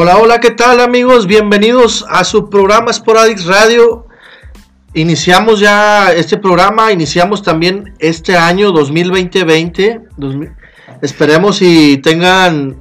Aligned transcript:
Hola, 0.00 0.16
hola, 0.18 0.38
¿qué 0.38 0.52
tal 0.52 0.78
amigos? 0.78 1.26
Bienvenidos 1.26 2.06
a 2.08 2.22
su 2.22 2.48
programa 2.48 2.92
Sporadix 2.92 3.46
Radio. 3.46 4.06
Iniciamos 4.94 5.58
ya 5.58 6.12
este 6.12 6.36
programa, 6.36 6.92
iniciamos 6.92 7.42
también 7.42 7.96
este 7.98 8.36
año 8.36 8.70
2020 8.70 10.02
Esperemos 11.02 11.60
y 11.62 11.98
tengan 11.98 12.76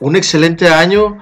un 0.00 0.16
excelente 0.16 0.68
año. 0.68 1.18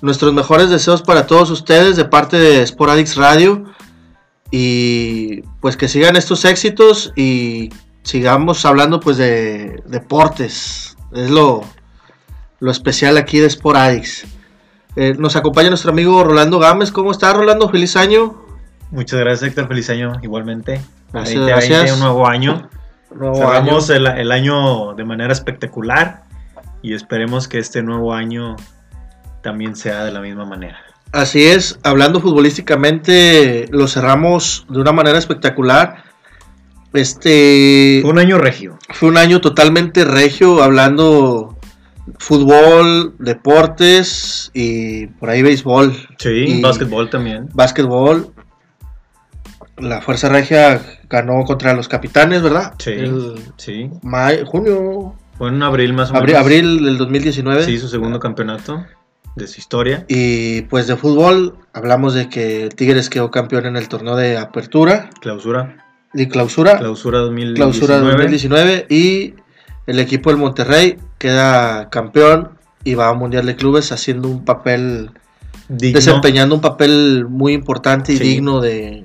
Nuestros 0.00 0.32
mejores 0.32 0.70
deseos 0.70 1.02
para 1.02 1.26
todos 1.26 1.50
ustedes 1.50 1.96
de 1.96 2.06
parte 2.06 2.38
de 2.38 2.66
Sporadix 2.66 3.16
Radio. 3.16 3.64
Y 4.50 5.42
pues 5.60 5.76
que 5.76 5.86
sigan 5.86 6.16
estos 6.16 6.46
éxitos 6.46 7.12
y 7.14 7.68
sigamos 8.04 8.64
hablando 8.64 9.00
pues 9.00 9.18
de 9.18 9.82
deportes. 9.84 10.96
Es 11.12 11.28
lo, 11.28 11.62
lo 12.60 12.70
especial 12.70 13.18
aquí 13.18 13.38
de 13.38 13.50
Sporadix. 13.50 14.24
Eh, 15.00 15.14
nos 15.16 15.36
acompaña 15.36 15.68
nuestro 15.68 15.92
amigo 15.92 16.24
Rolando 16.24 16.58
Gámez. 16.58 16.90
¿Cómo 16.90 17.12
está 17.12 17.32
Rolando? 17.32 17.68
Feliz 17.68 17.94
año. 17.94 18.34
Muchas 18.90 19.20
gracias 19.20 19.50
Héctor, 19.50 19.68
feliz 19.68 19.88
año 19.90 20.18
igualmente. 20.22 20.80
Gracias, 21.12 21.92
un 21.92 22.00
nuevo 22.00 22.26
año. 22.26 22.68
Cerramos 23.08 23.90
El, 23.90 24.08
el, 24.08 24.32
año 24.32 24.94
de 24.94 25.04
manera 25.04 25.32
espectacular 25.32 26.24
y 26.82 26.94
esperemos 26.94 27.46
que 27.46 27.58
este 27.60 27.80
nuevo 27.80 28.12
año 28.12 28.56
también 29.40 29.76
sea 29.76 30.04
de 30.04 30.10
la 30.10 30.20
misma 30.20 30.46
manera. 30.46 30.80
Así 31.12 31.46
es, 31.46 31.78
hablando 31.84 32.20
futbolísticamente, 32.20 33.66
lo 33.70 33.86
cerramos 33.86 34.66
de 34.68 34.80
una 34.80 34.90
manera 34.90 35.16
espectacular. 35.16 36.02
Este. 36.92 38.00
Fue 38.02 38.10
un 38.10 38.18
año 38.18 38.36
regio. 38.36 38.80
Fue 38.90 39.08
un 39.08 39.16
año 39.16 39.40
totalmente 39.40 40.04
regio, 40.04 40.60
hablando 40.60 41.57
fútbol, 42.18 43.14
deportes 43.18 44.50
y 44.54 45.06
por 45.06 45.30
ahí 45.30 45.42
béisbol. 45.42 45.94
Sí, 46.18 46.28
y 46.28 46.62
básquetbol 46.62 47.10
también. 47.10 47.48
Básquetbol. 47.52 48.32
La 49.78 50.00
Fuerza 50.00 50.28
Regia 50.28 50.82
ganó 51.08 51.44
contra 51.44 51.74
los 51.74 51.88
Capitanes, 51.88 52.42
¿verdad? 52.42 52.74
Sí. 52.78 52.94
sí. 53.56 53.90
junio. 54.46 55.14
Fue 55.36 55.50
en 55.50 55.62
abril 55.62 55.92
más 55.92 56.10
o 56.10 56.14
menos. 56.14 56.34
Abril 56.34 56.84
del 56.84 56.98
2019. 56.98 57.62
Sí, 57.62 57.78
su 57.78 57.88
segundo 57.88 58.18
campeonato 58.18 58.84
de 59.36 59.46
su 59.46 59.60
historia. 59.60 60.04
Y 60.08 60.62
pues 60.62 60.86
de 60.86 60.96
fútbol, 60.96 61.56
hablamos 61.72 62.14
de 62.14 62.28
que 62.28 62.68
Tigres 62.74 63.08
quedó 63.08 63.30
campeón 63.30 63.66
en 63.66 63.76
el 63.76 63.88
torneo 63.88 64.16
de 64.16 64.36
apertura. 64.36 65.10
Clausura. 65.20 65.84
Y 66.12 66.26
clausura. 66.26 66.78
Clausura 66.78 67.18
2019. 67.18 67.54
Clausura 67.54 67.98
2019. 67.98 68.86
Y 68.90 69.34
el 69.88 69.98
equipo 70.00 70.28
del 70.28 70.38
Monterrey 70.38 70.98
queda 71.16 71.88
campeón 71.88 72.50
y 72.84 72.94
va 72.94 73.08
a 73.08 73.14
Mundial 73.14 73.46
de 73.46 73.56
Clubes 73.56 73.90
haciendo 73.90 74.28
un 74.28 74.44
papel. 74.44 75.10
Desempeñando 75.68 76.54
un 76.54 76.60
papel 76.60 77.26
muy 77.28 77.54
importante 77.54 78.12
y 78.12 78.18
digno 78.18 78.60
de. 78.60 79.04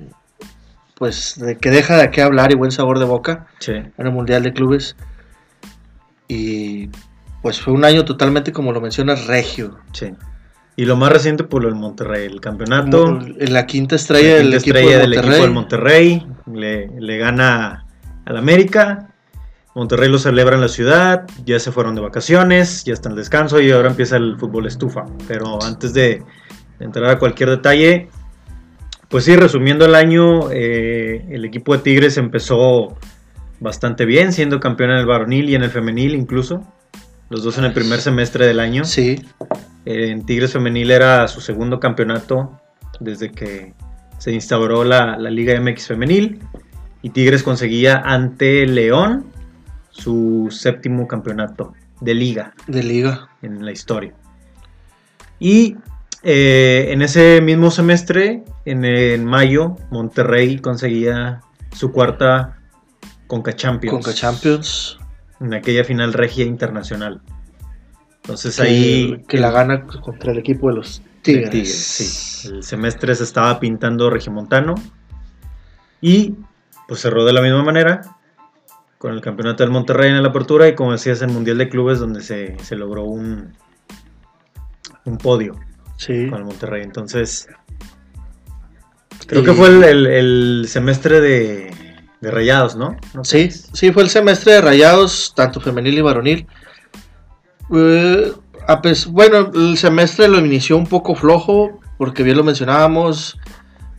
Pues 0.94 1.36
de 1.38 1.56
que 1.56 1.70
deja 1.70 1.96
de 1.96 2.10
qué 2.10 2.22
hablar 2.22 2.52
y 2.52 2.54
buen 2.54 2.70
sabor 2.70 2.98
de 2.98 3.06
boca 3.06 3.48
en 3.66 3.92
el 3.96 4.12
Mundial 4.12 4.42
de 4.42 4.52
Clubes. 4.52 4.94
Y 6.28 6.90
pues 7.40 7.60
fue 7.60 7.72
un 7.72 7.84
año 7.84 8.04
totalmente, 8.04 8.52
como 8.52 8.72
lo 8.72 8.82
mencionas, 8.82 9.26
regio. 9.26 9.78
Sí. 9.92 10.12
Y 10.76 10.84
lo 10.84 10.96
más 10.96 11.10
reciente, 11.10 11.44
por 11.44 11.50
pues, 11.50 11.64
lo 11.64 11.68
del 11.70 11.78
Monterrey, 11.78 12.26
el 12.26 12.40
campeonato. 12.42 13.20
En 13.38 13.52
la 13.54 13.64
quinta 13.64 13.96
estrella, 13.96 14.36
del, 14.36 14.52
equipo 14.52 14.78
del, 14.78 15.14
equipo 15.14 15.32
del 15.32 15.50
Monterrey. 15.50 16.26
Le, 16.52 16.88
le 16.88 17.18
gana 17.18 17.86
al 18.26 18.36
América. 18.36 19.13
Monterrey 19.74 20.08
lo 20.08 20.18
celebra 20.18 20.54
en 20.54 20.60
la 20.60 20.68
ciudad, 20.68 21.26
ya 21.44 21.58
se 21.58 21.72
fueron 21.72 21.94
de 21.94 22.00
vacaciones, 22.00 22.84
ya 22.84 22.92
está 22.92 23.08
en 23.08 23.16
descanso 23.16 23.60
y 23.60 23.70
ahora 23.72 23.90
empieza 23.90 24.16
el 24.16 24.36
fútbol 24.38 24.66
estufa. 24.66 25.04
Pero 25.26 25.62
antes 25.62 25.92
de 25.92 26.22
entrar 26.78 27.10
a 27.10 27.18
cualquier 27.18 27.50
detalle, 27.50 28.08
pues 29.08 29.24
sí, 29.24 29.34
resumiendo 29.36 29.84
el 29.84 29.94
año, 29.94 30.50
eh, 30.52 31.26
el 31.30 31.44
equipo 31.44 31.76
de 31.76 31.82
Tigres 31.82 32.16
empezó 32.18 32.96
bastante 33.60 34.04
bien, 34.04 34.32
siendo 34.32 34.60
campeón 34.60 34.90
en 34.90 34.98
el 34.98 35.06
varonil 35.06 35.48
y 35.48 35.54
en 35.54 35.62
el 35.62 35.70
femenil 35.70 36.14
incluso. 36.14 36.64
Los 37.30 37.42
dos 37.42 37.58
en 37.58 37.64
el 37.64 37.72
primer 37.72 38.00
semestre 38.00 38.46
del 38.46 38.60
año. 38.60 38.84
Sí. 38.84 39.24
en 39.86 40.24
Tigres 40.24 40.52
Femenil 40.52 40.90
era 40.90 41.26
su 41.28 41.40
segundo 41.40 41.80
campeonato 41.80 42.60
desde 43.00 43.30
que 43.32 43.74
se 44.18 44.32
instauró 44.32 44.84
la, 44.84 45.16
Liga 45.18 45.58
MX 45.60 45.88
Femenil. 45.88 46.40
Y 47.02 47.10
Tigres 47.10 47.42
conseguía 47.42 47.96
ante 48.04 48.66
León 48.66 49.26
su 49.94 50.48
séptimo 50.50 51.06
campeonato 51.06 51.72
de 52.00 52.14
liga. 52.14 52.54
De 52.66 52.82
liga. 52.82 53.28
En 53.42 53.64
la 53.64 53.72
historia. 53.72 54.14
Y 55.38 55.76
eh, 56.22 56.88
en 56.90 57.02
ese 57.02 57.40
mismo 57.40 57.70
semestre, 57.70 58.44
en, 58.64 58.84
en, 58.84 59.24
mayo, 59.24 59.76
Monterrey 59.90 60.58
conseguía 60.58 61.40
su 61.72 61.92
cuarta 61.92 62.58
Conca 63.26 63.54
Champions. 63.54 63.92
Conca 63.92 64.14
Champions 64.14 64.98
en 65.40 65.54
aquella 65.54 65.84
final 65.84 66.12
regia 66.12 66.44
internacional. 66.44 67.20
Entonces 68.22 68.58
ahí... 68.60 69.22
Que 69.28 69.38
la 69.38 69.50
gana 69.50 69.86
contra 69.86 70.32
el 70.32 70.38
equipo 70.38 70.68
de 70.70 70.76
los 70.76 71.02
Tigres. 71.22 71.74
sí. 71.74 72.48
El 72.48 72.62
semestre 72.62 73.14
se 73.14 73.24
estaba 73.24 73.60
pintando 73.60 74.10
regimontano. 74.10 74.74
Y 76.00 76.34
pues 76.86 77.00
cerró 77.00 77.24
de 77.24 77.32
la 77.32 77.40
misma 77.40 77.62
manera 77.62 78.13
con 79.04 79.12
el 79.12 79.20
campeonato 79.20 79.62
del 79.62 79.70
Monterrey 79.70 80.08
en 80.08 80.22
la 80.22 80.30
apertura 80.30 80.66
y 80.66 80.74
como 80.74 80.92
decías 80.92 81.20
el 81.20 81.28
Mundial 81.28 81.58
de 81.58 81.68
Clubes 81.68 81.98
donde 81.98 82.22
se, 82.22 82.56
logró 82.74 83.04
un, 83.04 83.52
un 85.04 85.18
podio 85.18 85.60
sí. 85.98 86.30
con 86.30 86.38
el 86.38 86.46
Monterrey. 86.46 86.82
Entonces 86.84 87.46
creo 89.26 89.44
que 89.44 89.52
fue 89.52 89.68
el 89.68 90.64
semestre 90.70 91.20
de, 91.20 91.70
de 92.22 92.30
Rayados, 92.30 92.76
¿no? 92.76 92.96
sí, 93.24 93.50
sí, 93.50 93.92
fue 93.92 94.04
el 94.04 94.08
semestre 94.08 94.54
de 94.54 94.62
Rayados, 94.62 95.34
tanto 95.36 95.60
femenil 95.60 95.98
y 95.98 96.00
varonil. 96.00 96.46
Eh, 97.74 98.32
bueno, 99.08 99.50
el 99.54 99.76
semestre 99.76 100.28
lo 100.28 100.38
inició 100.38 100.78
un 100.78 100.86
poco 100.86 101.14
flojo, 101.14 101.78
porque 101.98 102.22
bien 102.22 102.38
lo 102.38 102.42
mencionábamos, 102.42 103.38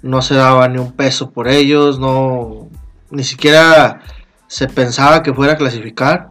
no 0.01 0.23
se 0.23 0.33
daba 0.33 0.67
ni 0.67 0.79
un 0.79 0.93
peso 0.93 1.29
por 1.29 1.47
ellos, 1.47 1.99
no, 1.99 2.71
ni 3.11 3.23
siquiera 3.23 4.01
se 4.55 4.69
pensaba 4.69 5.21
que 5.21 5.33
fuera 5.33 5.53
a 5.53 5.57
clasificar. 5.57 6.29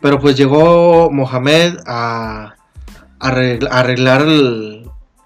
Pero 0.00 0.18
pues 0.18 0.38
llegó 0.38 1.10
Mohamed 1.10 1.76
a, 1.86 2.54
arreglar, 3.20 4.26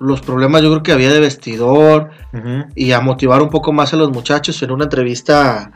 los 0.01 0.21
problemas, 0.23 0.61
yo 0.61 0.71
creo 0.71 0.83
que 0.83 0.93
había 0.93 1.13
de 1.13 1.21
vestidor 1.21 2.11
y 2.75 2.91
a 2.91 3.01
motivar 3.01 3.43
un 3.43 3.49
poco 3.49 3.73
más 3.73 3.95
a 3.95 3.97
los 3.97 4.11
muchachos. 4.11 4.61
En 4.63 4.73
una 4.73 4.85
entrevista 4.85 5.71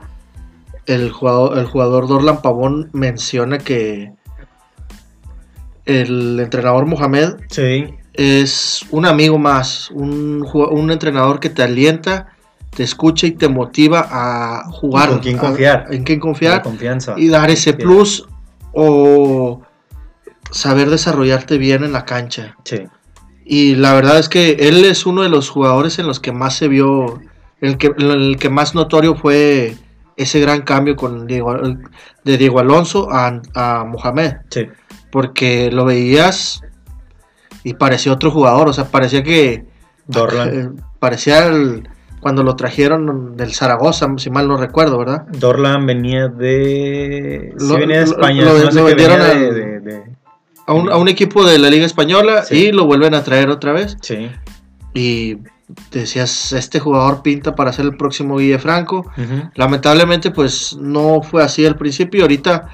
el 0.86 1.12
jugador, 1.12 1.56
el 1.56 1.66
jugador 1.66 2.08
Dorlan 2.08 2.42
Pavón 2.42 2.90
menciona 2.92 3.58
que 3.58 4.12
el 5.84 6.40
entrenador 6.40 6.84
Mohamed 6.86 7.36
es 8.12 8.84
un 8.90 9.06
amigo 9.06 9.38
más, 9.38 9.90
un, 9.92 10.44
un, 10.52 10.90
entrenador 10.90 11.38
que 11.38 11.48
te 11.48 11.62
alienta, 11.62 12.36
te 12.70 12.82
escucha 12.82 13.26
y 13.26 13.32
te 13.32 13.48
motiva 13.48 14.06
a 14.10 14.70
jugar. 14.70 15.10
¿En 15.10 15.18
quién 15.18 15.38
confiar? 15.38 15.86
en 15.90 16.04
quién 16.04 16.20
confiar. 16.20 16.62
confianza. 16.62 17.14
Y 17.16 17.28
dar 17.28 17.50
ese 17.50 17.72
plus 17.72 18.26
o 18.72 19.62
saber 20.50 20.90
desarrollarte 20.90 21.58
bien 21.58 21.84
en 21.84 21.92
la 21.92 22.04
cancha. 22.04 22.56
Y 23.44 23.74
la 23.74 23.94
verdad 23.94 24.18
es 24.18 24.28
que 24.28 24.52
él 24.60 24.84
es 24.84 25.06
uno 25.06 25.22
de 25.22 25.28
los 25.28 25.48
jugadores 25.48 25.98
en 25.98 26.06
los 26.06 26.20
que 26.20 26.32
más 26.32 26.54
se 26.54 26.68
vio, 26.68 27.20
el 27.60 27.78
que, 27.78 27.92
el 27.98 28.36
que 28.38 28.48
más 28.48 28.74
notorio 28.74 29.16
fue 29.16 29.76
ese 30.16 30.40
gran 30.40 30.62
cambio 30.62 30.96
con 30.96 31.26
Diego, 31.26 31.56
de 32.24 32.36
Diego 32.36 32.60
Alonso 32.60 33.08
a, 33.10 33.84
Mohamed. 33.84 34.34
Sí. 34.50 34.68
Porque 35.10 35.70
lo 35.72 35.84
veías 35.84 36.62
y 37.64 37.74
parecía 37.74 38.12
otro 38.12 38.30
jugador, 38.30 38.68
o 38.68 38.72
sea, 38.72 38.84
parecía 38.84 39.22
que... 39.22 39.64
Dorlan. 40.06 40.48
Eh, 40.54 40.82
parecía 40.98 41.50
cuando 42.20 42.42
lo 42.42 42.56
trajeron 42.56 43.36
del 43.36 43.54
Zaragoza, 43.54 44.08
si 44.18 44.30
mal 44.30 44.46
no 44.46 44.56
recuerdo, 44.56 44.98
¿verdad? 44.98 45.26
Dorlan 45.28 45.86
venía 45.86 46.28
de... 46.28 47.54
sí, 47.58 47.76
venía 47.76 47.98
de 47.98 48.04
España. 48.04 48.44
Lo, 48.44 48.84
vendieron 48.84 49.20
a, 50.66 50.72
un, 50.72 50.90
a, 50.90 50.96
un, 50.96 51.08
equipo 51.08 51.44
de 51.44 51.58
la 51.58 51.70
Liga 51.70 51.86
Española 51.86 52.44
y 52.50 52.72
lo 52.72 52.84
vuelven 52.84 53.14
a 53.14 53.24
traer 53.24 53.48
otra 53.48 53.72
vez. 53.72 53.96
Sí. 54.02 54.30
Y 54.92 55.38
decías, 55.90 56.52
este 56.52 56.80
jugador 56.80 57.22
pinta 57.22 57.54
para 57.54 57.72
ser 57.72 57.86
el 57.86 57.96
próximo 57.96 58.36
Guille 58.38 58.58
Franco. 58.58 59.10
Lamentablemente, 59.54 60.30
pues 60.30 60.76
no 60.76 61.22
fue 61.22 61.42
así 61.42 61.64
al 61.66 61.76
principio. 61.76 62.22
Ahorita 62.22 62.68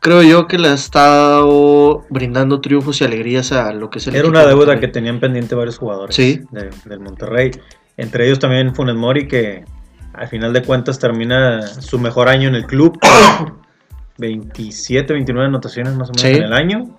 creo 0.00 0.22
yo 0.22 0.46
que 0.46 0.58
le 0.58 0.68
ha 0.68 0.74
estado 0.74 2.04
brindando 2.08 2.60
triunfos 2.60 3.00
y 3.00 3.04
alegrías 3.04 3.52
a 3.52 3.72
lo 3.72 3.90
que 3.90 3.98
es 3.98 4.06
el 4.06 4.16
Era 4.16 4.28
una 4.28 4.46
deuda 4.46 4.78
que 4.80 4.88
tenían 4.88 5.20
pendiente 5.20 5.54
varios 5.54 5.78
jugadores 5.78 6.14
¿Sí? 6.14 6.40
del 6.50 7.00
Monterrey. 7.00 7.52
Entre 8.00 8.24
ellos 8.24 8.38
también 8.38 8.74
Funes 8.74 8.96
Mori, 8.96 9.28
que 9.28 9.62
al 10.14 10.26
final 10.26 10.54
de 10.54 10.62
cuentas 10.62 10.98
termina 10.98 11.66
su 11.66 11.98
mejor 11.98 12.28
año 12.30 12.48
en 12.48 12.54
el 12.54 12.64
club. 12.66 12.98
27, 14.16 15.12
29 15.12 15.48
anotaciones 15.48 15.94
más 15.94 16.08
o 16.08 16.12
menos 16.12 16.38
en 16.38 16.44
el 16.44 16.52
año. 16.54 16.98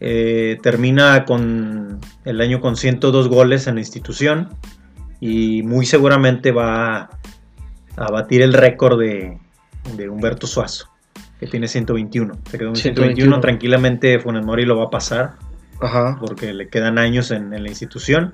Eh, 0.00 0.58
termina 0.62 1.24
con 1.24 2.00
el 2.24 2.40
año 2.40 2.60
con 2.60 2.76
102 2.76 3.28
goles 3.28 3.68
en 3.68 3.76
la 3.76 3.80
institución 3.80 4.48
y 5.20 5.62
muy 5.62 5.86
seguramente 5.86 6.50
va 6.50 7.08
a 7.96 8.10
batir 8.10 8.42
el 8.42 8.52
récord 8.52 8.98
de, 8.98 9.38
de 9.96 10.08
Humberto 10.08 10.48
Suazo, 10.48 10.88
que 11.38 11.46
tiene 11.46 11.68
121. 11.68 12.34
Se 12.50 12.58
quedó 12.58 12.70
en 12.70 12.76
121, 12.76 13.40
tranquilamente 13.40 14.18
Funes 14.18 14.44
Mori 14.44 14.64
lo 14.64 14.76
va 14.76 14.86
a 14.86 14.90
pasar, 14.90 15.34
Ajá. 15.80 16.16
porque 16.20 16.52
le 16.52 16.68
quedan 16.68 16.98
años 16.98 17.30
en, 17.30 17.54
en 17.54 17.62
la 17.62 17.68
institución 17.68 18.32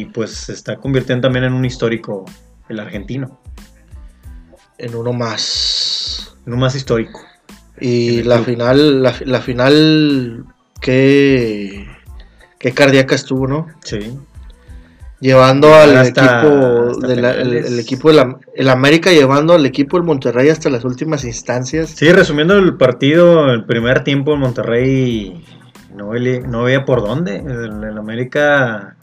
y 0.00 0.04
pues 0.06 0.30
se 0.32 0.52
está 0.52 0.76
convirtiendo 0.76 1.22
también 1.28 1.44
en 1.44 1.52
un 1.52 1.64
histórico 1.64 2.24
el 2.68 2.80
argentino, 2.80 3.40
En 4.78 4.94
uno 4.94 5.12
más. 5.12 6.36
en 6.46 6.52
un 6.52 6.60
más 6.60 6.74
histórico. 6.74 7.20
Y 7.80 8.20
el 8.20 8.28
la 8.28 8.36
club. 8.36 8.46
final, 8.46 9.02
la, 9.02 9.14
la 9.24 9.40
final, 9.40 10.44
qué, 10.80 11.86
qué 12.58 12.72
cardíaca 12.72 13.14
estuvo, 13.14 13.46
¿no? 13.46 13.66
Sí. 13.82 14.16
Llevando 15.20 15.74
al 15.74 15.96
hasta- 15.96 16.40
equipo, 16.42 16.90
hasta 16.90 17.06
de 17.06 17.16
la- 17.16 17.30
el, 17.34 17.54
el 17.54 17.78
equipo 17.78 18.08
de 18.10 18.14
la, 18.16 18.36
el 18.54 18.68
América 18.68 19.10
llevando 19.10 19.54
al 19.54 19.64
equipo 19.64 19.96
del 19.96 20.04
Monterrey 20.04 20.48
hasta 20.50 20.68
las 20.70 20.84
últimas 20.84 21.24
instancias. 21.24 21.90
Sí, 21.90 22.10
resumiendo 22.12 22.58
el 22.58 22.76
partido, 22.76 23.50
el 23.52 23.64
primer 23.64 24.04
tiempo 24.04 24.34
en 24.34 24.40
Monterrey 24.40 25.44
no, 25.94 26.10
veía- 26.10 26.40
no 26.40 26.64
veía 26.64 26.84
por 26.84 27.00
dónde. 27.02 27.36
El, 27.36 27.82
el 27.84 27.96
América 27.98 28.96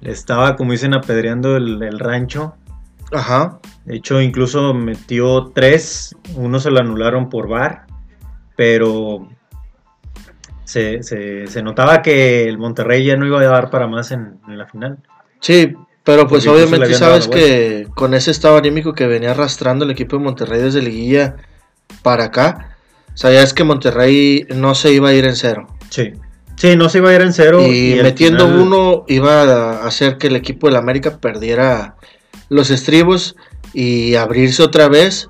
le 0.00 0.10
estaba, 0.12 0.56
como 0.56 0.72
dicen, 0.72 0.94
apedreando 0.94 1.56
el, 1.56 1.82
el 1.82 1.98
rancho. 1.98 2.54
Ajá. 3.12 3.58
De 3.84 3.96
hecho, 3.96 4.20
incluso 4.20 4.72
metió 4.74 5.50
tres, 5.54 6.14
uno 6.36 6.60
se 6.60 6.70
lo 6.70 6.80
anularon 6.80 7.28
por 7.28 7.48
VAR, 7.48 7.86
pero 8.56 9.28
se, 10.64 11.02
se- 11.02 11.46
se 11.48 11.62
notaba 11.62 12.02
que 12.02 12.44
el 12.48 12.58
Monterrey 12.58 13.04
ya 13.04 13.16
no 13.16 13.26
iba 13.26 13.40
a 13.40 13.44
dar 13.44 13.70
para 13.70 13.86
más 13.86 14.12
en, 14.12 14.38
en 14.48 14.58
la 14.58 14.66
final. 14.66 14.98
Sí, 15.40 15.74
pero 16.04 16.26
pues 16.28 16.44
Porque 16.44 16.64
obviamente 16.64 16.94
sabes 16.94 17.26
que 17.28 17.88
con 17.94 18.14
ese 18.14 18.30
estado 18.30 18.56
anímico 18.56 18.92
que 18.92 19.06
venía 19.06 19.32
arrastrando 19.32 19.84
el 19.84 19.90
equipo 19.90 20.16
de 20.16 20.22
Monterrey 20.24 20.60
desde 20.62 20.80
Liguilla 20.82 21.36
para 22.02 22.24
acá, 22.24 22.76
sabías 23.14 23.52
que 23.52 23.64
Monterrey 23.64 24.46
no 24.54 24.74
se 24.74 24.92
iba 24.92 25.08
a 25.08 25.14
ir 25.14 25.24
en 25.26 25.34
cero. 25.36 25.66
Sí, 25.88 26.12
sí, 26.60 26.76
no 26.76 26.88
se 26.90 26.98
iba 26.98 27.08
a 27.10 27.14
ir 27.14 27.22
en 27.22 27.32
cero. 27.32 27.60
y 27.66 27.98
metiendo 28.02 28.44
final- 28.46 28.60
uno 28.60 29.04
iba 29.08 29.42
a 29.42 29.86
hacer 29.86 30.18
que 30.18 30.26
el 30.26 30.36
equipo 30.36 30.66
del 30.66 30.76
América 30.76 31.18
perdiera 31.18 31.96
los 32.50 32.70
estribos 32.70 33.34
y 33.72 34.14
abrirse 34.16 34.62
otra 34.62 34.88
vez. 34.88 35.28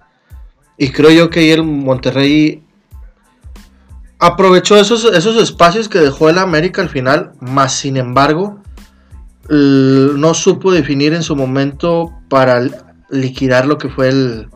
Y 0.77 0.91
creo 0.91 1.11
yo 1.11 1.31
que 1.31 1.41
ahí 1.41 1.50
el 1.50 1.62
Monterrey 1.62 2.62
aprovechó 4.19 4.77
esos, 4.77 5.05
esos 5.05 5.37
espacios 5.43 5.88
que 5.88 5.99
dejó 5.99 6.29
el 6.31 6.38
América 6.38 6.82
al 6.82 6.88
final, 6.88 7.33
más 7.41 7.73
sin 7.75 7.97
embargo, 7.97 8.61
no 9.49 10.35
supo 10.35 10.73
definir 10.73 11.12
en 11.15 11.23
su 11.23 11.35
momento 11.37 12.12
para 12.29 12.61
liquidar 13.11 13.67
lo 13.67 13.79
que 13.79 13.88
fue 13.88 14.09
el, 14.09 14.49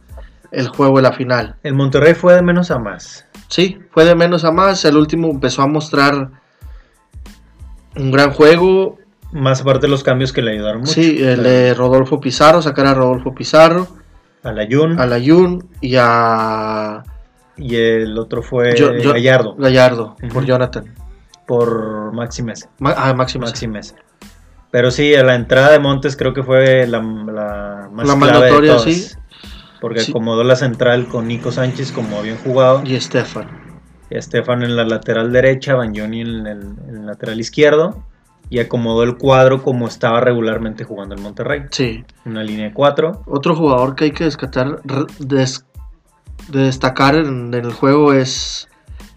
el 0.53 0.69
juego 0.69 0.97
de 0.97 1.03
la 1.03 1.12
final. 1.12 1.56
El 1.62 1.75
Monterrey 1.75 2.15
fue 2.15 2.35
de 2.35 2.43
menos 2.43 2.70
a 2.70 2.79
más. 2.79 3.27
Sí, 3.49 3.79
fue 3.91 4.05
de 4.05 4.15
menos 4.15 4.44
a 4.44 4.53
más. 4.53 4.85
El 4.85 4.97
último 4.97 5.29
empezó 5.31 5.62
a 5.62 5.67
mostrar 5.67 6.31
un 7.96 8.11
gran 8.11 8.31
juego. 8.32 8.99
Más 9.32 9.62
aparte 9.62 9.87
de 9.87 9.91
los 9.91 10.05
cambios 10.05 10.32
que 10.32 10.43
le 10.43 10.52
ayudaron 10.52 10.81
mucho. 10.82 10.93
Sí, 10.93 11.23
el 11.23 11.43
de 11.43 11.75
Rodolfo 11.75 12.20
Pizarro, 12.20 12.62
sacar 12.62 12.87
a 12.87 12.94
Rodolfo 12.94 13.35
Pizarro, 13.35 13.88
A 14.44 14.52
la 14.52 14.67
Jun. 14.70 15.00
a 15.00 15.06
Layun 15.06 15.69
y 15.81 15.96
a 15.99 17.02
Y 17.56 17.75
el 17.76 18.17
otro 18.19 18.43
fue 18.43 18.75
Yo- 18.76 18.96
yo- 18.96 19.12
Gallardo. 19.12 19.55
Gallardo 19.56 20.17
por 20.32 20.44
Jonathan. 20.44 20.93
Por 21.46 22.12
Maxi 22.12 22.43
Mesa. 22.43 22.69
Ma- 22.79 22.94
ah. 22.96 23.12
Maxi 23.14 23.38
Mesa. 23.69 23.96
Pero 24.70 24.91
sí, 24.91 25.14
a 25.14 25.23
la 25.23 25.35
entrada 25.37 25.70
de 25.70 25.79
Montes 25.79 26.17
creo 26.17 26.32
que 26.35 26.43
fue 26.43 26.87
la, 26.87 26.99
la 26.99 27.88
más 27.93 28.06
La 28.08 28.14
clave 28.14 28.26
de 28.26 28.32
mandatoria, 28.32 28.70
todas. 28.76 28.85
sí. 28.85 29.08
Porque 29.81 30.00
Sí. 30.00 30.11
acomodó 30.11 30.43
la 30.44 30.56
central 30.56 31.06
con 31.08 31.29
Nico 31.29 31.52
Sánchez 31.52 31.93
como 31.93 32.19
habían 32.19 32.38
jugado. 32.38 32.82
Y 32.85 32.94
Estefan. 32.96 33.49
Estefan 34.19 34.63
en 34.63 34.77
la 34.77 34.85
lateral 34.85 35.33
derecha, 35.33 35.75
Bagnoni 35.75 36.21
en 36.23 36.47
el, 36.47 36.63
en 36.89 36.97
el 36.97 37.07
lateral 37.07 37.41
izquierdo. 37.41 38.03
Y 38.51 38.59
acomodó 38.59 39.03
el 39.05 39.17
cuadro 39.17 39.63
como 39.63 39.89
estaba 39.89 40.21
regularmente 40.21 40.85
jugando 40.85 41.15
el 41.15 41.21
Monterrey. 41.23 41.63
Sí. 41.71 42.05
Una 42.27 42.43
línea 42.45 42.67
de 42.69 42.73
cuatro. 42.75 43.23
Otro 43.27 43.57
jugador 43.57 43.95
que 43.97 44.05
hay 44.05 44.11
que 44.11 44.25
descatar, 44.25 44.81
re- 44.85 45.07
des- 45.19 45.65
de 46.49 46.61
destacar 46.65 47.15
en, 47.15 47.55
en 47.55 47.65
el 47.65 47.73
juego 47.73 48.13
es 48.13 48.69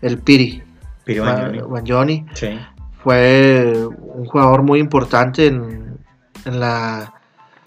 el 0.02 0.18
Piri. 0.18 0.64
Piri 1.04 1.20
Bagnoni. 1.20 1.60
Ba- 1.60 1.68
Bagnoni. 1.68 2.26
Sí. 2.34 2.58
fue 3.04 3.86
un 4.00 4.26
jugador 4.26 4.64
muy 4.64 4.80
importante 4.80 5.48
en, 5.48 5.98
en 6.46 6.60
la 6.60 7.14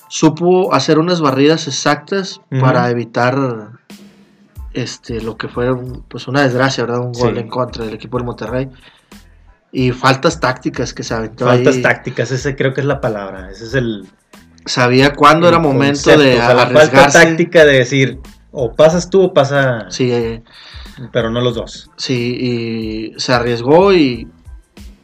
supo 0.09 0.75
hacer 0.75 0.99
unas 0.99 1.21
barridas 1.21 1.69
exactas 1.69 2.41
para 2.61 2.91
evitar 2.91 3.37
este 4.73 5.21
lo 5.21 5.37
que 5.37 5.49
fue 5.49 5.69
pues 6.09 6.29
una 6.29 6.43
desgracia 6.43 6.85
verdad 6.85 7.01
un 7.01 7.13
gol 7.13 7.35
Sí. 7.35 7.41
en 7.41 7.49
contra 7.49 7.85
del 7.85 7.95
equipo 7.95 8.17
del 8.19 8.27
Monterrey. 8.27 8.69
Y 9.73 9.93
faltas 9.93 10.41
tácticas 10.41 10.93
que 10.93 11.03
se 11.05 11.15
aventó 11.15 11.45
Faltas 11.47 11.77
ahí. 11.77 11.83
tácticas, 11.83 12.33
ese 12.33 12.57
creo 12.57 12.75
que 12.75 12.81
es 12.81 12.87
la 12.87 13.01
palabra. 13.01 13.51
Ese 13.53 13.65
es 13.67 13.75
el, 13.75 14.05
sabía 14.67 15.15
cuándo 15.15 15.47
el 15.49 15.55
era 15.55 15.63
momento 15.63 16.11
concepto, 16.11 16.21
de 16.23 16.33
o 16.35 16.37
sea, 16.39 16.55
la 16.55 16.67
falta 16.67 17.09
táctica 17.09 17.65
de 17.65 17.73
decir 17.79 18.19
o 18.53 18.73
pasas 18.75 19.09
tú 19.11 19.23
o 19.23 19.33
pasa 19.33 19.87
sí 19.91 20.11
eh, 20.11 20.43
pero 21.13 21.31
no 21.31 21.41
los 21.41 21.55
dos. 21.55 21.91
Sí 21.97 23.13
y 23.15 23.21
se 23.21 23.33
arriesgó 23.33 23.93
y 23.93 24.27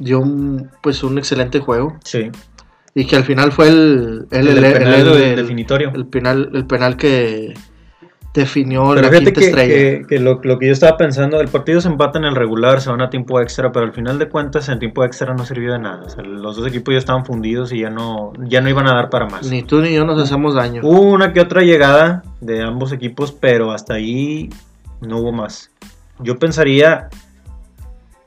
dio 0.00 0.18
un, 0.20 0.70
pues 0.82 1.02
un 1.04 1.16
excelente 1.18 1.60
juego. 1.60 1.96
Sí. 2.04 2.30
Y 2.94 3.06
que 3.06 3.14
al 3.16 3.24
final 3.24 3.52
fue 3.52 3.68
el 3.68 4.26
el, 4.32 4.48
el, 4.48 4.58
el- 4.58 4.64
el 4.64 4.72
penal 4.78 5.04
del- 5.04 5.36
definitorio. 5.36 5.92
el 5.94 6.06
penal, 6.06 6.50
el 6.54 6.66
penal 6.66 6.96
que 6.96 7.54
definió 8.40 8.82
pero 8.90 9.02
la 9.02 9.08
fíjate 9.08 9.24
quinta 9.32 9.40
que, 9.40 9.46
estrella. 9.46 9.74
que- 9.74 10.06
que 10.08 10.18
lo, 10.20 10.40
lo 10.42 10.58
que 10.58 10.66
yo 10.66 10.72
estaba 10.72 10.96
pensando 10.96 11.40
el 11.40 11.48
partido 11.48 11.80
se 11.80 11.88
empata 11.88 12.18
en 12.18 12.24
el 12.24 12.34
regular 12.36 12.80
se 12.80 12.90
van 12.90 13.00
a 13.00 13.10
tiempo 13.10 13.40
extra 13.40 13.72
pero 13.72 13.84
al 13.86 13.92
final 13.92 14.18
de 14.18 14.28
cuentas 14.28 14.68
en 14.68 14.78
tiempo 14.78 15.04
extra 15.04 15.34
no 15.34 15.44
sirvió 15.44 15.72
de 15.72 15.78
nada 15.78 16.04
O 16.04 16.08
sea, 16.08 16.22
los 16.22 16.56
dos 16.56 16.66
equipos 16.66 16.92
ya 16.92 16.98
estaban 16.98 17.24
fundidos 17.24 17.72
y 17.72 17.80
ya 17.80 17.90
no 17.90 18.32
ya 18.38 18.60
no 18.60 18.68
iban 18.68 18.86
a 18.86 18.94
dar 18.94 19.10
para 19.10 19.26
más 19.26 19.48
Ni 19.50 19.62
tú 19.62 19.80
ni 19.80 19.92
yo 19.94 20.04
nos 20.04 20.20
hacemos 20.22 20.54
daño. 20.54 20.80
hubo 20.84 21.00
una 21.02 21.32
que 21.32 21.40
otra 21.40 21.62
llegada 21.62 22.22
de 22.40 22.62
ambos 22.62 22.92
equipos 22.92 23.32
pero 23.32 23.72
hasta 23.72 23.94
ahí 23.94 24.50
no 25.00 25.18
hubo 25.18 25.32
más 25.32 25.70
yo 26.18 26.38
pensaría 26.38 27.08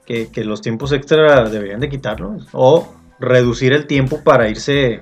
que, 0.05 0.29
que 0.31 0.43
los 0.43 0.61
tiempos 0.61 0.91
extra 0.91 1.49
deberían 1.49 1.79
de 1.79 1.89
quitarlos 1.89 2.47
o 2.51 2.93
reducir 3.19 3.73
el 3.73 3.85
tiempo 3.85 4.21
para 4.23 4.49
irse 4.49 5.01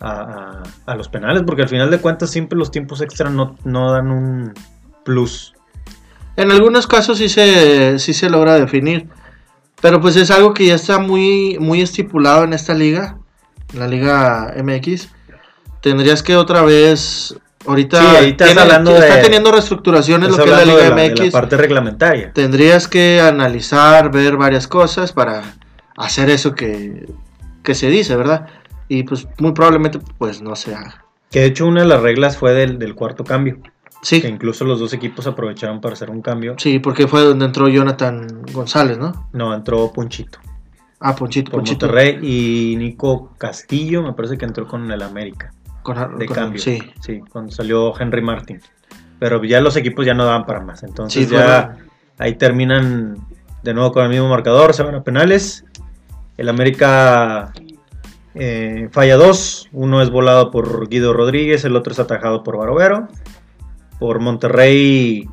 a, 0.00 0.62
los 0.96 1.08
penales, 1.08 1.42
porque 1.46 1.62
al 1.62 1.68
final 1.68 1.90
de 1.90 1.98
cuentas 1.98 2.30
siempre 2.30 2.58
los 2.58 2.70
tiempos 2.70 3.00
extra 3.00 3.30
no, 3.30 3.56
no 3.64 3.92
dan 3.92 4.10
un 4.10 4.52
plus. 5.04 5.54
En 6.36 6.50
algunos 6.50 6.86
casos 6.86 7.18
sí 7.18 7.28
se, 7.28 7.98
sí 7.98 8.12
se 8.12 8.28
logra 8.28 8.54
definir. 8.54 9.08
Pero 9.80 10.00
pues 10.00 10.16
es 10.16 10.30
algo 10.30 10.54
que 10.54 10.66
ya 10.66 10.74
está 10.74 10.98
muy, 10.98 11.58
muy 11.60 11.80
estipulado 11.82 12.44
en 12.44 12.52
esta 12.52 12.74
liga. 12.74 13.18
En 13.72 13.80
la 13.80 13.88
liga 13.88 14.54
MX. 14.62 15.08
Tendrías 15.80 16.22
que 16.22 16.36
otra 16.36 16.62
vez. 16.62 17.36
Ahorita 17.66 18.00
Sí, 18.00 18.06
ahí 18.16 18.30
estás 18.30 18.56
hablando 18.56 18.92
está 18.96 19.16
de- 19.16 19.22
teniendo 19.22 19.50
reestructuraciones 19.50 20.28
lo 20.30 20.36
que 20.36 20.44
es 20.44 20.50
la 20.50 20.64
liga 20.64 20.82
de 20.84 20.90
la, 20.90 20.94
de 20.96 21.08
la 21.08 21.14
MX. 21.22 21.32
parte 21.32 21.56
reglamentaria. 21.56 22.32
Tendrías 22.32 22.86
que 22.86 23.20
analizar, 23.20 24.10
ver 24.12 24.36
varias 24.36 24.68
cosas 24.68 25.12
para 25.12 25.42
hacer 25.96 26.30
eso 26.30 26.54
que, 26.54 27.06
que 27.64 27.74
se 27.74 27.88
dice, 27.88 28.14
¿verdad? 28.14 28.46
Y 28.88 29.02
pues 29.02 29.26
muy 29.38 29.52
probablemente 29.52 29.98
pues 30.18 30.40
no 30.42 30.54
se 30.56 30.74
haga. 30.74 31.04
Que 31.30 31.40
de 31.40 31.46
hecho 31.46 31.66
una 31.66 31.80
de 31.82 31.88
las 31.88 32.00
reglas 32.02 32.36
fue 32.38 32.52
del, 32.52 32.78
del 32.78 32.94
cuarto 32.94 33.24
cambio, 33.24 33.60
que 33.62 33.70
Sí, 34.02 34.22
incluso 34.26 34.64
los 34.64 34.78
dos 34.78 34.92
equipos 34.92 35.26
aprovecharon 35.26 35.80
para 35.80 35.94
hacer 35.94 36.10
un 36.10 36.22
cambio. 36.22 36.54
sí, 36.58 36.78
porque 36.78 37.08
fue 37.08 37.22
donde 37.22 37.46
entró 37.46 37.68
Jonathan 37.68 38.42
González, 38.52 38.98
¿no? 38.98 39.28
No, 39.32 39.52
entró 39.54 39.92
Punchito 39.92 40.38
Ah, 41.00 41.14
Ponchito, 41.16 41.50
por 41.50 41.60
Ponchito. 41.60 41.86
Monterrey 41.86 42.18
y 42.22 42.76
Nico 42.76 43.32
Castillo, 43.38 44.02
me 44.02 44.12
parece 44.12 44.38
que 44.38 44.44
entró 44.46 44.66
con 44.66 44.90
el 44.90 45.02
América. 45.02 45.52
Con- 45.82 46.18
de 46.18 46.26
con- 46.26 46.34
cambio. 46.34 46.60
Sí, 46.60 46.78
Sí, 47.00 47.20
cuando 47.30 47.50
salió 47.52 47.92
Henry 48.00 48.22
Martin. 48.22 48.60
Pero 49.18 49.42
ya 49.44 49.60
los 49.60 49.76
equipos 49.76 50.06
ya 50.06 50.14
no 50.14 50.24
daban 50.24 50.46
para 50.46 50.60
más. 50.60 50.82
Entonces 50.82 51.26
Sí, 51.28 51.34
ya 51.34 51.76
ahí 52.18 52.34
terminan 52.36 53.16
de 53.62 53.74
nuevo 53.74 53.92
con 53.92 54.04
el 54.04 54.10
mismo 54.10 54.28
marcador, 54.28 54.72
se 54.74 54.82
van 54.82 54.94
a 54.94 55.02
penales. 55.02 55.64
El 56.38 56.48
América 56.48 57.52
eh, 58.36 58.88
falla 58.92 59.16
dos. 59.16 59.68
Uno 59.72 60.02
es 60.02 60.10
volado 60.10 60.50
por 60.50 60.88
Guido 60.88 61.12
Rodríguez, 61.12 61.64
el 61.64 61.76
otro 61.76 61.92
es 61.92 61.98
atajado 61.98 62.42
por 62.42 62.56
Barovero. 62.56 63.08
Por 63.98 64.20
Monterrey 64.20 65.28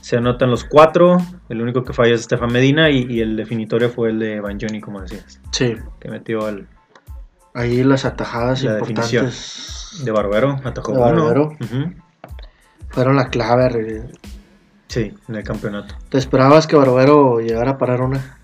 se 0.00 0.16
anotan 0.16 0.50
los 0.50 0.64
cuatro. 0.64 1.18
El 1.48 1.60
único 1.60 1.84
que 1.84 1.92
falla 1.92 2.14
es 2.14 2.20
Estefan 2.20 2.52
Medina 2.52 2.90
y, 2.90 3.06
y 3.08 3.20
el 3.20 3.36
definitorio 3.36 3.90
fue 3.90 4.10
el 4.10 4.18
de 4.18 4.40
Banjoni, 4.40 4.80
como 4.80 5.00
decías, 5.00 5.40
sí. 5.50 5.74
que 6.00 6.08
metió 6.08 6.48
el 6.48 6.66
Ahí 7.54 7.82
las 7.82 8.04
atajadas 8.04 8.62
La 8.62 8.78
importantes 8.78 10.02
de 10.04 10.10
Barovero, 10.12 10.60
atajó 10.62 10.92
De 10.92 10.98
uno. 10.98 11.24
Barovero. 11.24 11.56
Fueron 12.90 13.16
la 13.16 13.28
clave. 13.30 14.04
Sí, 14.86 15.12
en 15.28 15.34
el 15.34 15.42
campeonato. 15.42 15.94
¿Te 16.08 16.18
esperabas 16.18 16.66
que 16.66 16.76
Barbero 16.76 17.40
llegara 17.40 17.72
a 17.72 17.78
parar 17.78 18.00
una? 18.00 18.37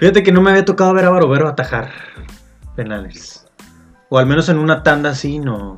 Fíjate 0.00 0.22
que 0.22 0.32
no 0.32 0.40
me 0.40 0.48
había 0.48 0.64
tocado 0.64 0.94
ver 0.94 1.04
a 1.04 1.10
Barovero 1.10 1.46
atajar 1.46 1.90
penales. 2.74 3.46
O 4.08 4.18
al 4.18 4.24
menos 4.24 4.48
en 4.48 4.58
una 4.58 4.82
tanda 4.82 5.10
así, 5.10 5.38
no. 5.38 5.76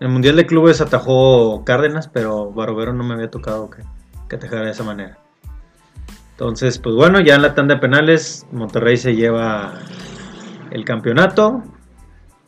En 0.00 0.06
el 0.06 0.08
Mundial 0.08 0.36
de 0.36 0.46
Clubes 0.46 0.80
atajó 0.80 1.62
Cárdenas, 1.66 2.08
pero 2.08 2.50
Barovero 2.50 2.94
no 2.94 3.04
me 3.04 3.12
había 3.12 3.30
tocado 3.30 3.68
que, 3.68 3.82
que 4.30 4.36
atajara 4.36 4.64
de 4.64 4.70
esa 4.70 4.84
manera. 4.84 5.18
Entonces, 6.30 6.78
pues 6.78 6.94
bueno, 6.94 7.20
ya 7.20 7.34
en 7.34 7.42
la 7.42 7.54
tanda 7.54 7.74
de 7.74 7.80
penales, 7.82 8.46
Monterrey 8.52 8.96
se 8.96 9.14
lleva 9.14 9.74
el 10.70 10.86
campeonato. 10.86 11.62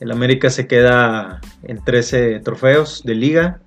El 0.00 0.10
América 0.10 0.48
se 0.48 0.66
queda 0.66 1.42
en 1.64 1.84
13 1.84 2.40
trofeos 2.40 3.02
de 3.04 3.14
liga. 3.14 3.60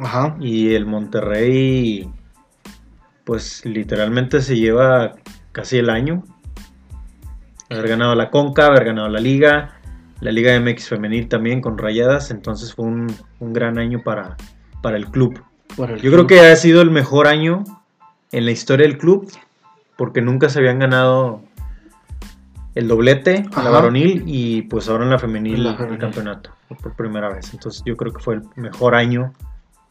Ajá. 0.00 0.36
Y 0.38 0.76
el 0.76 0.86
Monterrey, 0.86 2.08
pues 3.24 3.64
literalmente 3.64 4.40
se 4.40 4.56
lleva 4.56 5.16
casi 5.58 5.78
el 5.78 5.90
año. 5.90 6.22
Haber 7.70 7.88
ganado 7.88 8.14
la 8.14 8.30
Conca, 8.30 8.66
haber 8.66 8.84
ganado 8.84 9.08
la 9.08 9.20
Liga, 9.20 9.74
la 10.20 10.30
Liga 10.32 10.58
MX 10.58 10.88
Femenil 10.88 11.28
también 11.28 11.60
con 11.60 11.76
rayadas. 11.76 12.30
Entonces 12.30 12.74
fue 12.74 12.86
un, 12.86 13.12
un 13.40 13.52
gran 13.52 13.78
año 13.78 14.02
para, 14.02 14.36
para 14.82 14.96
el 14.96 15.06
club. 15.08 15.42
El 15.76 16.00
Yo 16.00 16.10
creo 16.10 16.26
que 16.26 16.40
ha 16.40 16.56
sido 16.56 16.80
el 16.80 16.90
mejor 16.90 17.26
año 17.26 17.64
en 18.32 18.44
la 18.44 18.50
historia 18.52 18.86
del 18.86 18.98
club, 18.98 19.30
porque 19.96 20.22
nunca 20.22 20.48
se 20.48 20.58
habían 20.60 20.78
ganado 20.78 21.42
el 22.74 22.86
doblete, 22.88 23.44
la 23.56 23.70
varonil, 23.70 24.22
y 24.26 24.62
pues 24.62 24.88
ahora 24.88 25.04
en 25.04 25.10
la 25.10 25.18
femenil 25.18 25.64
La 25.64 25.70
el 25.70 25.76
femenil. 25.76 25.98
campeonato, 25.98 26.50
por 26.82 26.94
primera 26.94 27.28
vez. 27.28 27.52
Entonces 27.52 27.82
yo 27.84 27.96
creo 27.96 28.12
que 28.12 28.22
fue 28.22 28.36
el 28.36 28.42
mejor 28.56 28.94
año 28.94 29.32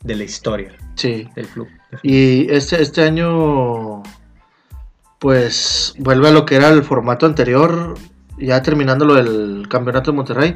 de 0.04 0.16
la 0.16 0.24
historia 0.24 0.72
Sí. 0.96 1.28
del 1.36 1.48
club. 1.48 1.68
Y 2.04 2.50
este, 2.52 2.82
este 2.82 3.04
año, 3.04 4.04
pues 5.20 5.94
vuelve 5.98 6.30
a 6.30 6.32
lo 6.32 6.46
que 6.46 6.56
era 6.56 6.70
el 6.70 6.84
formato 6.84 7.26
anterior, 7.26 7.96
ya 8.38 8.62
terminando 8.62 9.06
lo 9.06 9.16
del 9.16 9.68
campeonato 9.70 10.12
de 10.12 10.16
Monterrey. 10.18 10.56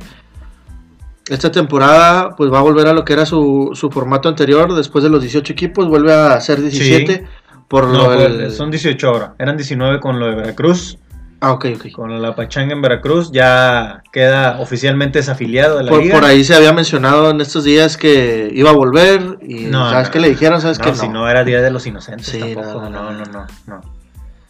Esta 1.30 1.52
temporada, 1.52 2.36
pues 2.36 2.52
va 2.52 2.60
a 2.60 2.64
volver 2.64 2.88
a 2.88 2.94
lo 2.94 3.06
que 3.06 3.14
era 3.14 3.26
su, 3.26 3.72
su 3.74 3.90
formato 3.90 4.28
anterior, 4.28 4.74
después 4.76 5.04
de 5.04 5.10
los 5.10 5.22
18 5.22 5.54
equipos, 5.54 5.88
vuelve 5.88 6.14
a 6.14 6.40
ser 6.42 6.62
17. 6.62 7.26
Por 7.68 7.88
No, 7.88 8.08
lo 8.08 8.12
del- 8.20 8.52
son 8.52 8.70
18 8.70 9.08
ahora. 9.08 9.34
Eran 9.40 9.56
19 9.56 10.00
con 10.02 10.20
lo 10.20 10.26
de 10.26 10.36
Veracruz. 10.36 10.98
Ah, 11.40 11.54
ok, 11.54 11.68
ok. 11.76 11.92
Con 11.94 12.22
la 12.22 12.36
Pachanga 12.36 12.74
en 12.74 12.82
Veracruz 12.82 13.32
ya 13.32 14.04
queda 14.12 14.60
oficialmente 14.60 15.20
desafiliado 15.20 15.78
de 15.78 15.86
la 15.86 15.90
Por, 15.90 16.02
liga. 16.04 16.14
por 16.16 16.26
ahí 16.26 16.44
se 16.44 16.54
había 16.54 16.74
mencionado 16.74 17.32
en 17.32 17.40
estos 17.42 17.64
días 17.64 17.98
que 17.98 18.52
iba 18.54 18.70
a 18.70 18.74
volver 18.74 19.40
y 19.42 19.66
No, 19.66 19.90
¿sabes 19.90 20.10
no, 20.10 20.12
qué 20.12 20.20
le 20.20 20.30
dijeron? 20.30 20.62
¿Sabes 20.62 20.78
no, 20.80 20.86
qué? 20.86 20.96
si 20.96 21.08
no 21.08 21.28
era 21.30 21.44
Día 21.44 21.62
de 21.62 21.72
los 21.72 21.88
Inocentes 21.88 22.28
Sí, 22.28 22.40
tampoco. 22.40 22.82
no, 22.82 22.90
No 22.90 23.12
no, 23.12 23.12
no, 23.14 23.26
no, 23.26 23.48
no, 23.68 23.82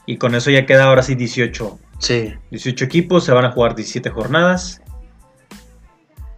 Y 0.06 0.18
con 0.18 0.36
eso 0.36 0.50
ya 0.50 0.66
queda 0.66 0.86
ahora 0.86 1.04
sí 1.04 1.16
18. 1.16 1.80
Sí, 2.00 2.34
18 2.50 2.86
equipos, 2.86 3.24
se 3.24 3.32
van 3.32 3.46
a 3.46 3.52
jugar 3.52 3.76
17 3.76 4.10
jornadas. 4.10 4.82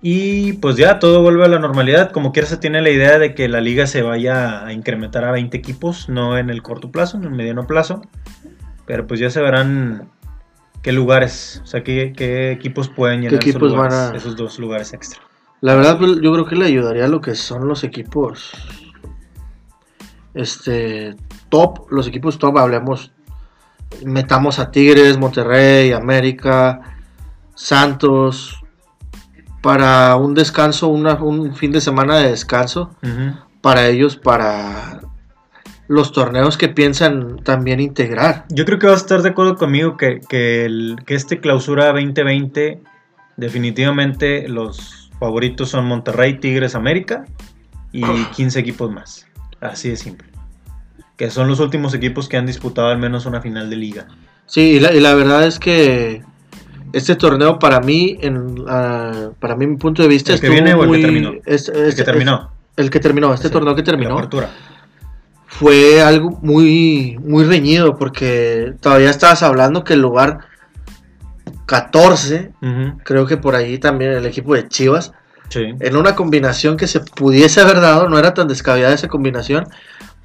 Y 0.01 0.53
pues 0.53 0.75
ya 0.75 0.99
todo 0.99 1.21
vuelve 1.21 1.45
a 1.45 1.47
la 1.47 1.59
normalidad. 1.59 2.11
Como 2.11 2.33
quiera 2.33 2.47
se 2.47 2.57
tiene 2.57 2.81
la 2.81 2.89
idea 2.89 3.19
de 3.19 3.33
que 3.33 3.47
la 3.47 3.61
liga 3.61 3.87
se 3.87 4.01
vaya 4.01 4.65
a 4.65 4.73
incrementar 4.73 5.23
a 5.23 5.31
20 5.31 5.55
equipos, 5.55 6.09
no 6.09 6.37
en 6.37 6.49
el 6.49 6.61
corto 6.61 6.91
plazo, 6.91 7.15
en 7.15 7.23
el 7.23 7.31
mediano 7.31 7.65
plazo. 7.65 8.01
Pero 8.85 9.07
pues 9.07 9.21
ya 9.21 9.29
se 9.29 9.39
verán 9.41 10.09
qué 10.81 10.91
lugares, 10.91 11.61
o 11.63 11.67
sea, 11.67 11.83
qué, 11.85 12.11
qué 12.13 12.51
equipos 12.51 12.89
pueden 12.89 13.21
llenar 13.21 13.41
esos, 13.47 13.61
lugares, 13.61 13.93
a- 13.93 14.15
esos 14.17 14.35
dos 14.35 14.59
lugares 14.59 14.91
extra. 14.91 15.21
La 15.61 15.75
verdad, 15.75 15.97
pues, 15.97 16.19
yo 16.21 16.33
creo 16.33 16.45
que 16.45 16.57
le 16.57 16.65
ayudaría 16.65 17.05
a 17.05 17.07
lo 17.07 17.21
que 17.21 17.35
son 17.35 17.69
los 17.69 17.85
equipos. 17.85 18.51
Este. 20.33 21.15
Top. 21.47 21.89
Los 21.91 22.07
equipos 22.07 22.37
top, 22.39 22.57
hablemos. 22.57 23.12
Metamos 24.05 24.59
a 24.59 24.71
Tigres, 24.71 25.17
Monterrey, 25.17 25.91
América, 25.91 26.81
Santos. 27.55 28.59
Para 29.61 30.15
un 30.17 30.33
descanso, 30.33 30.89
una- 30.89 31.15
un 31.15 31.55
fin 31.55 31.71
de 31.71 31.79
semana 31.81 32.17
de 32.17 32.29
descanso. 32.29 32.95
Para 33.61 33.87
ellos, 33.87 34.17
para 34.17 34.99
los 35.87 36.11
torneos 36.11 36.57
que 36.57 36.67
piensan 36.69 37.37
también 37.43 37.79
integrar. 37.79 38.45
Yo 38.49 38.65
creo 38.65 38.79
que 38.79 38.87
vas 38.87 38.95
a 38.99 39.03
estar 39.03 39.21
de 39.21 39.29
acuerdo 39.29 39.55
conmigo 39.55 39.95
que, 39.95 40.19
que, 40.27 40.65
el- 40.65 40.97
que 41.05 41.15
este 41.15 41.39
clausura 41.39 41.85
2020, 41.93 42.81
definitivamente 43.37 44.47
los 44.49 45.11
favoritos 45.19 45.69
son 45.69 45.85
Monterrey, 45.85 46.39
Tigres, 46.39 46.75
América 46.75 47.25
y 47.91 48.01
15 48.35 48.59
equipos 48.59 48.91
más. 48.91 49.27
Así 49.61 49.89
de 49.89 49.95
simple. 49.97 50.27
Que 51.17 51.29
son 51.29 51.47
los 51.47 51.59
últimos 51.59 51.93
equipos 51.93 52.27
que 52.27 52.37
han 52.37 52.45
disputado 52.45 52.87
al 52.89 52.97
menos 52.97 53.25
una 53.25 53.39
final 53.41 53.69
de 53.69 53.75
liga. 53.75 54.07
Sí, 54.45 54.61
y 54.61 54.79
la, 54.79 54.93
y 54.93 54.99
la 54.99 55.13
verdad 55.13 55.45
es 55.45 55.59
que 55.59 56.23
este 56.91 57.15
torneo 57.15 57.59
para 57.59 57.79
mí, 57.79 58.17
en, 58.21 58.55
ah, 58.67 59.29
para 59.39 59.55
mí, 59.55 59.67
mi 59.67 59.77
punto 59.77 60.01
de 60.01 60.07
vista, 60.07 60.33
¿El 60.33 60.41
que 60.41 60.49
viene 60.49 60.73
o 60.73 60.83
el 60.83 60.91
que 60.91 61.01
terminó? 61.01 61.33
es- 61.45 61.69
El 61.69 61.95
que 61.95 62.03
terminó. 62.03 62.51
es- 62.75 62.83
el 62.85 62.89
que 62.89 62.99
terminó, 62.99 63.33
este 63.33 63.47
Sí, 63.47 63.53
torneo 63.53 63.75
que 63.75 63.83
terminó, 63.83 64.29
fue 65.47 66.01
algo 66.01 66.39
muy, 66.41 67.17
muy 67.23 67.43
reñido, 67.43 67.95
porque 67.97 68.73
todavía 68.81 69.11
estabas 69.11 69.43
hablando 69.43 69.83
que 69.83 69.93
el 69.93 70.01
lugar 70.01 70.39
14, 71.65 72.51
Ujú, 72.61 72.97
creo 73.03 73.25
que 73.25 73.37
por 73.37 73.55
ahí 73.55 73.77
también 73.77 74.11
el 74.11 74.25
equipo 74.25 74.53
de 74.55 74.67
Chivas, 74.67 75.13
Sí. 75.49 75.73
en 75.79 75.95
una 75.95 76.15
combinación 76.15 76.77
que 76.77 76.87
se 76.87 76.99
pudiese 76.99 77.61
haber 77.61 77.79
dado, 77.81 78.09
no 78.09 78.17
era 78.17 78.33
tan 78.33 78.47
descabellada 78.47 78.93
esa 78.95 79.07
combinación, 79.07 79.67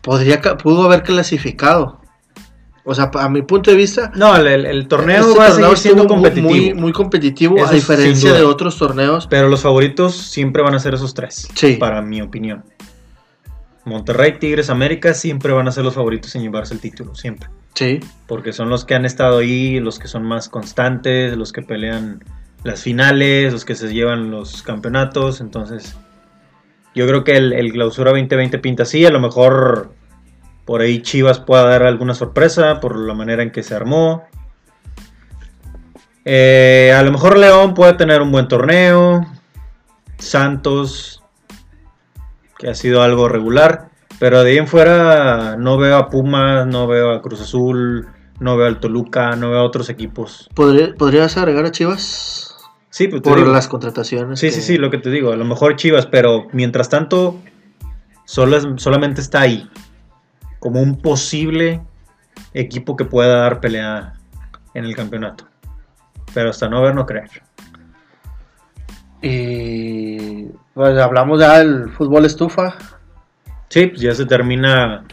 podría, 0.02 0.40
pudo 0.40 0.84
haber 0.84 1.02
clasificado. 1.02 2.00
O 2.84 2.94
sea, 2.94 3.10
a 3.12 3.28
mi 3.28 3.42
punto 3.42 3.70
de 3.70 3.76
vista, 3.76 4.10
No, 4.14 4.34
el, 4.34 4.88
torneo 4.88 5.20
este 5.20 5.38
va 5.38 5.44
a 5.44 5.48
torneo 5.50 5.66
seguir 5.66 5.78
siendo 5.78 6.06
competitivo. 6.06 6.48
Muy, 6.48 6.72
muy 6.72 6.92
competitivo, 6.92 7.58
Eso 7.58 7.66
a 7.66 7.72
diferencia 7.72 8.32
de 8.32 8.44
otros 8.44 8.78
torneos. 8.78 9.26
Pero 9.26 9.50
los 9.50 9.60
favoritos 9.60 10.16
siempre 10.16 10.62
van 10.62 10.74
a 10.74 10.78
ser 10.78 10.94
esos 10.94 11.12
tres. 11.12 11.48
Sí. 11.54 11.76
Para 11.78 12.00
mi 12.00 12.22
opinión. 12.22 12.64
Monterrey, 13.84 14.38
Tigres, 14.38 14.70
América 14.70 15.12
siempre 15.12 15.52
van 15.52 15.68
a 15.68 15.72
ser 15.72 15.84
los 15.84 15.94
favoritos 15.94 16.34
en 16.34 16.42
llevarse 16.42 16.72
el 16.72 16.80
título. 16.80 17.14
Siempre. 17.14 17.50
Sí, 17.74 18.00
porque 18.26 18.52
son 18.52 18.70
los 18.70 18.84
que 18.84 18.94
han 18.94 19.04
estado 19.04 19.38
ahí, 19.38 19.80
los 19.80 19.98
que 19.98 20.08
son 20.08 20.24
más 20.24 20.48
constantes, 20.48 21.36
los 21.36 21.52
que 21.52 21.62
pelean 21.62 22.24
las 22.64 22.82
finales, 22.82 23.52
los 23.52 23.64
que 23.64 23.74
se 23.74 23.92
llevan 23.92 24.30
los 24.30 24.62
campeonatos, 24.62 25.40
entonces 25.40 25.96
yo 26.94 27.06
creo 27.06 27.24
que 27.24 27.36
el, 27.36 27.52
el 27.52 27.72
clausura 27.72 28.10
2020 28.10 28.58
pinta 28.58 28.82
así, 28.84 29.04
a 29.06 29.10
lo 29.10 29.20
mejor 29.20 29.92
por 30.64 30.80
ahí 30.80 31.00
Chivas 31.02 31.38
pueda 31.40 31.64
dar 31.64 31.82
alguna 31.84 32.14
sorpresa 32.14 32.80
por 32.80 32.96
la 32.98 33.14
manera 33.14 33.42
en 33.42 33.50
que 33.52 33.62
se 33.62 33.74
armó. 33.74 34.24
Eh, 36.24 36.92
a 36.96 37.02
lo 37.02 37.10
mejor 37.12 37.38
León 37.38 37.74
puede 37.74 37.94
tener 37.94 38.20
un 38.20 38.30
buen 38.30 38.48
torneo, 38.48 39.26
Santos, 40.18 41.22
que 42.58 42.68
ha 42.68 42.74
sido 42.74 43.02
algo 43.02 43.28
regular. 43.28 43.88
Pero 44.18 44.42
de 44.42 44.50
ahí 44.50 44.58
en 44.58 44.66
fuera 44.66 45.56
no 45.56 45.78
veo 45.78 45.96
a 45.96 46.10
Pumas, 46.10 46.66
no 46.66 46.86
veo 46.88 47.12
a 47.12 47.22
Cruz 47.22 47.40
Azul, 47.40 48.08
no 48.40 48.56
veo 48.56 48.66
al 48.66 48.80
Toluca, 48.80 49.36
no 49.36 49.50
veo 49.50 49.60
a 49.60 49.64
otros 49.64 49.88
equipos. 49.90 50.50
¿Podría- 50.54 50.92
¿podrías 50.96 51.36
agregar 51.36 51.64
a 51.64 51.70
Chivas? 51.70 52.47
Sí, 52.90 53.08
pues 53.08 53.20
Por 53.22 53.46
las 53.46 53.68
contrataciones. 53.68 54.40
Sí, 54.40 54.46
que- 54.48 54.52
sí, 54.52 54.62
sí, 54.62 54.78
lo 54.78 54.90
que 54.90 54.98
te 54.98 55.10
digo. 55.10 55.32
A 55.32 55.36
lo 55.36 55.44
mejor 55.44 55.76
Chivas, 55.76 56.06
pero 56.06 56.46
mientras 56.52 56.88
tanto, 56.88 57.38
solo 58.24 58.56
es- 58.56 58.66
solamente 58.76 59.20
está 59.20 59.42
ahí. 59.42 59.68
Como 60.58 60.80
un 60.80 61.00
posible 61.00 61.80
equipo 62.54 62.96
que 62.96 63.04
pueda 63.04 63.36
dar 63.42 63.60
pelea 63.60 64.14
en 64.74 64.84
el 64.84 64.96
campeonato. 64.96 65.46
Pero 66.34 66.50
hasta 66.50 66.68
no 66.68 66.80
ver, 66.82 66.94
no 66.94 67.04
creer. 67.06 67.30
Y 69.20 70.46
pues 70.74 70.96
hablamos 70.98 71.40
ya 71.40 71.58
del 71.58 71.90
fútbol 71.90 72.24
estufa. 72.24 72.74
Sí, 73.68 73.86
pues 73.88 74.00
ya 74.00 74.14
se 74.14 74.26
termina 74.26 75.04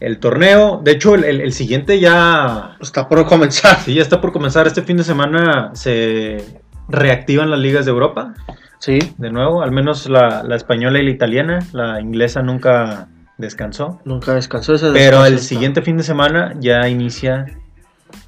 el 0.00 0.18
torneo. 0.18 0.80
De 0.84 0.92
hecho, 0.92 1.14
el, 1.14 1.24
el- 1.24 1.40
el 1.40 1.52
siguiente 1.52 1.98
ya 1.98 2.76
Está 2.80 3.08
por 3.08 3.24
comenzar. 3.26 3.78
Sí, 3.80 3.94
ya 3.94 4.02
está 4.02 4.20
por 4.20 4.32
comenzar. 4.32 4.66
Este 4.66 4.82
fin 4.82 4.96
de 4.96 5.04
semana 5.04 5.70
se 5.74 6.60
reactivan 6.88 7.50
las 7.50 7.58
ligas 7.60 7.84
de 7.84 7.90
Europa 7.92 8.34
Sí, 8.78 8.98
de 9.16 9.30
nuevo, 9.30 9.62
al 9.62 9.72
menos 9.72 10.08
la, 10.10 10.42
la 10.42 10.56
española 10.56 10.98
y 10.98 11.04
la 11.04 11.10
italiana. 11.10 11.60
La 11.72 12.00
inglesa 12.02 12.42
nunca 12.42 13.08
descansó. 13.38 14.00
nunca 14.04 14.34
descansó 14.34 14.74
ese 14.74 14.90
Pero 14.92 15.24
el 15.24 15.34
está. 15.34 15.46
siguiente 15.46 15.80
fin 15.80 15.96
de 15.96 16.02
semana 16.02 16.52
ya 16.60 16.86
inicia 16.88 17.46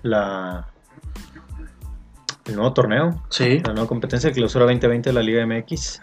la 0.03 0.67
el 2.47 2.55
nuevo 2.55 2.73
torneo, 2.73 3.23
Sí, 3.29 3.61
la 3.67 3.73
nueva 3.75 3.89
competencia 3.89 4.31
de 4.31 4.35
clausura 4.35 4.65
2020 4.67 5.11
de 5.11 5.15
la 5.15 5.21
Liga 5.23 5.45
MX. 5.45 6.01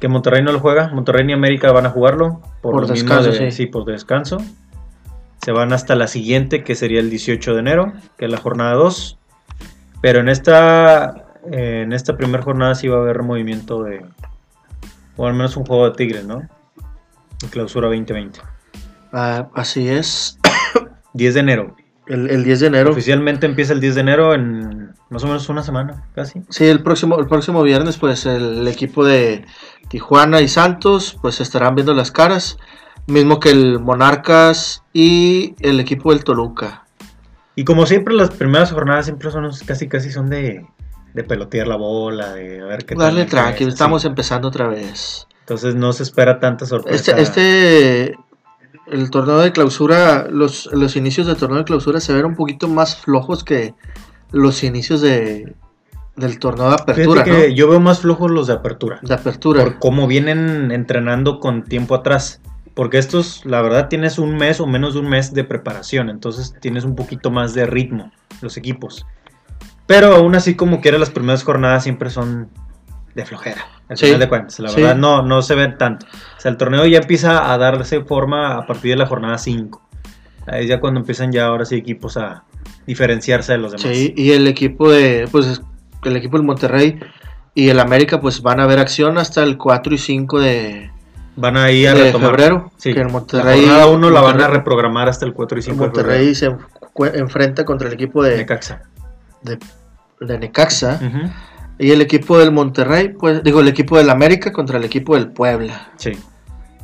Que 0.00 0.08
Monterrey 0.08 0.42
no 0.42 0.52
lo 0.52 0.60
juega, 0.60 0.88
Monterrey 0.88 1.24
ni 1.26 1.32
América 1.32 1.72
van 1.72 1.84
a 1.84 1.90
jugarlo 1.90 2.40
Por 2.62 2.86
descanso, 2.86 3.30
de- 3.32 3.50
sí. 3.50 3.66
por 3.66 3.84
descanso. 3.84 4.38
Se 5.42 5.52
van 5.52 5.72
hasta 5.72 5.94
la 5.94 6.06
siguiente, 6.06 6.64
que 6.64 6.74
sería 6.74 7.00
el 7.00 7.10
18 7.10 7.52
de 7.54 7.60
enero, 7.60 7.92
que 8.16 8.24
es 8.26 8.30
la 8.30 8.38
jornada 8.38 8.72
2. 8.74 9.18
Pero 10.00 10.20
en 10.20 10.28
esta 10.28 11.25
eh, 11.52 11.82
en 11.82 11.92
esta 11.92 12.16
primera 12.16 12.42
jornada 12.42 12.74
sí 12.74 12.88
va 12.88 12.98
a 12.98 13.00
haber 13.00 13.22
movimiento 13.22 13.82
de 13.82 14.04
o 15.16 15.26
al 15.26 15.34
menos 15.34 15.56
un 15.56 15.64
juego 15.64 15.88
de 15.88 15.96
Tigres, 15.96 16.24
¿no? 16.24 16.42
En 17.42 17.48
clausura 17.50 17.88
2020. 17.88 18.40
ah, 19.12 19.48
así 19.54 19.88
es. 19.88 20.38
10 21.14 21.34
de 21.34 21.40
enero. 21.40 21.76
El, 22.06 22.30
el 22.30 22.44
10 22.44 22.60
de 22.60 22.66
enero. 22.66 22.90
Oficialmente 22.90 23.46
empieza 23.46 23.72
el 23.72 23.80
10 23.80 23.94
de 23.94 24.00
enero 24.00 24.34
en 24.34 24.94
más 25.08 25.22
o 25.22 25.26
menos 25.26 25.48
una 25.48 25.62
semana, 25.62 26.04
casi. 26.14 26.42
Sí, 26.48 26.64
el 26.66 26.82
próximo, 26.82 27.18
el 27.18 27.26
próximo 27.26 27.62
viernes, 27.62 27.96
pues 27.96 28.26
el, 28.26 28.66
equipo 28.66 29.04
de 29.04 29.44
Tijuana 29.88 30.40
y 30.40 30.48
Santos, 30.48 31.16
pues 31.22 31.40
estarán 31.40 31.74
viendo 31.74 31.94
las 31.94 32.10
caras. 32.10 32.58
Mismo 33.06 33.38
que 33.38 33.50
el 33.50 33.78
Monarcas 33.78 34.82
y 34.92 35.54
el 35.60 35.78
equipo 35.78 36.12
del 36.12 36.24
Toluca. 36.24 36.86
Y 37.54 37.64
como 37.64 37.86
siempre, 37.86 38.14
las 38.14 38.30
primeras 38.30 38.72
jornadas 38.72 39.06
siempre 39.06 39.30
son 39.30 39.48
casi 39.64 39.88
casi 39.88 40.10
son 40.10 40.28
de, 40.28 40.66
de 41.16 41.24
pelotear 41.24 41.66
la 41.66 41.76
bola, 41.76 42.34
de 42.34 42.60
a 42.60 42.66
ver 42.66 42.84
qué 42.84 42.94
Darle 42.94 43.24
tranquilo, 43.24 43.70
estamos 43.70 44.04
empezando 44.04 44.48
otra 44.48 44.68
vez. 44.68 45.26
Entonces 45.40 45.74
no 45.74 45.92
se 45.94 46.02
espera 46.02 46.38
tanta 46.38 46.66
sorpresa. 46.66 47.16
Este, 47.16 47.22
este 47.22 48.18
el 48.86 49.10
torneo 49.10 49.38
de 49.38 49.50
clausura, 49.50 50.28
los, 50.30 50.66
los 50.72 50.94
inicios 50.94 51.26
del 51.26 51.36
torneo 51.36 51.58
de 51.58 51.64
clausura 51.64 52.00
se 52.00 52.12
ven 52.12 52.26
un 52.26 52.36
poquito 52.36 52.68
más 52.68 52.96
flojos 52.96 53.44
que 53.44 53.74
los 54.30 54.62
inicios 54.62 55.00
de, 55.00 55.54
del 56.16 56.38
torneo 56.38 56.68
de 56.68 56.74
apertura. 56.74 57.24
que 57.24 57.54
yo 57.54 57.66
veo 57.66 57.80
más 57.80 58.00
flojos 58.00 58.30
los 58.30 58.46
de 58.46 58.52
apertura. 58.52 59.00
De 59.00 59.14
apertura. 59.14 59.64
Por 59.64 59.78
cómo 59.78 60.06
vienen 60.06 60.70
entrenando 60.70 61.40
con 61.40 61.64
tiempo 61.64 61.94
atrás. 61.94 62.42
Porque 62.74 62.98
estos, 62.98 63.46
la 63.46 63.62
verdad, 63.62 63.88
tienes 63.88 64.18
un 64.18 64.36
mes 64.36 64.60
o 64.60 64.66
menos 64.66 64.92
de 64.92 65.00
un 65.00 65.08
mes 65.08 65.32
de 65.32 65.44
preparación. 65.44 66.10
Entonces 66.10 66.54
tienes 66.60 66.84
un 66.84 66.94
poquito 66.94 67.30
más 67.30 67.54
de 67.54 67.64
ritmo, 67.64 68.12
los 68.42 68.58
equipos. 68.58 69.06
Pero 69.86 70.14
aún 70.14 70.34
así, 70.34 70.54
como 70.54 70.80
quiera, 70.80 70.98
las 70.98 71.10
primeras 71.10 71.44
jornadas 71.44 71.82
siempre 71.82 72.10
son 72.10 72.48
de 73.14 73.24
flojera. 73.24 73.66
Al 73.88 73.96
final 73.96 74.18
de 74.18 74.28
cuentas, 74.28 74.58
la 74.58 74.72
verdad, 74.72 74.96
no, 74.96 75.22
no 75.22 75.42
se 75.42 75.54
ven 75.54 75.78
tanto. 75.78 76.06
O 76.06 76.40
sea, 76.40 76.50
el 76.50 76.56
torneo 76.56 76.84
ya 76.86 76.98
empieza 76.98 77.52
a 77.52 77.56
darse 77.56 78.02
forma 78.02 78.56
a 78.56 78.66
partir 78.66 78.90
de 78.90 78.96
la 78.96 79.06
jornada 79.06 79.38
5. 79.38 79.80
Ahí 80.46 80.66
ya 80.66 80.80
cuando 80.80 81.00
empiezan 81.00 81.30
ya 81.32 81.46
ahora 81.46 81.64
sí 81.64 81.76
equipos 81.76 82.16
a 82.16 82.42
diferenciarse 82.86 83.52
de 83.52 83.58
los 83.58 83.72
demás. 83.72 83.96
Sí, 83.96 84.12
y 84.16 84.32
el 84.32 84.48
equipo 84.48 84.90
de, 84.90 85.28
pues, 85.30 85.62
el 86.04 86.16
equipo 86.16 86.36
del 86.36 86.46
Monterrey 86.46 86.98
y 87.54 87.68
el 87.68 87.78
América, 87.78 88.20
pues 88.20 88.42
van 88.42 88.60
a 88.60 88.66
ver 88.66 88.80
acción 88.80 89.18
hasta 89.18 89.42
el 89.44 89.56
4 89.56 89.94
y 89.94 89.98
5 89.98 90.40
de, 90.40 90.90
Van 91.36 91.56
a 91.56 91.70
ir 91.70 91.88
a 91.88 91.94
retomar. 91.94 92.30
febrero. 92.30 92.72
Sí. 92.76 92.94
Que 92.94 93.00
el 93.00 93.10
Monterrey, 93.10 93.60
la 93.60 93.68
jornada 93.68 93.86
1 93.88 94.10
la 94.10 94.20
van 94.20 94.40
a 94.40 94.48
reprogramar 94.48 95.08
hasta 95.08 95.26
el 95.26 95.32
4 95.32 95.58
y 95.58 95.62
5 95.62 95.76
Monterrey 95.76 96.34
se 96.34 96.54
enfrenta 97.14 97.64
contra 97.64 97.88
el 97.88 97.94
equipo 97.94 98.22
de 98.22 98.38
Necaxa. 98.38 98.82
De, 99.46 99.58
de 100.20 100.38
Necaxa. 100.38 101.00
Y 101.78 101.90
el 101.90 102.00
equipo 102.00 102.38
del 102.38 102.52
Monterrey, 102.52 103.10
pues 103.10 103.42
digo, 103.42 103.60
el 103.60 103.68
equipo 103.68 103.98
del 103.98 104.08
América 104.08 104.52
contra 104.52 104.78
el 104.78 104.84
equipo 104.84 105.14
del 105.14 105.28
Puebla. 105.28 105.92
Sí. 105.96 106.12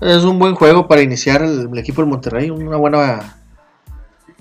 Es 0.00 0.24
un 0.24 0.38
buen 0.38 0.54
juego 0.54 0.86
para 0.86 1.00
iniciar 1.00 1.42
el, 1.42 1.70
equipo 1.78 2.02
del 2.02 2.10
Monterrey, 2.10 2.50
una 2.50 2.76
buena... 2.76 3.36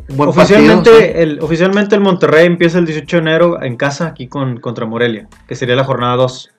buen 0.10 0.30
oficialmente, 0.30 1.22
el, 1.22 1.40
oficialmente 1.40 1.96
el 1.96 2.02
Monterrey 2.02 2.48
empieza 2.48 2.80
el 2.80 2.86
18 2.86 3.18
de 3.18 3.22
enero 3.22 3.64
en 3.64 3.78
casa 3.78 4.08
aquí 4.08 4.28
con, 4.28 4.60
contra 4.60 4.86
Morelia, 4.86 5.30
que 5.48 5.56
sería 5.56 5.76
la 5.76 5.86
jornada 5.86 6.16
2. 6.16 6.52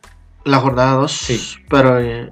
La 0.45 0.59
jornada 0.59 0.92
2. 0.95 1.12
Sí. 1.12 1.40
Pero... 1.69 2.00
Eh, 2.00 2.31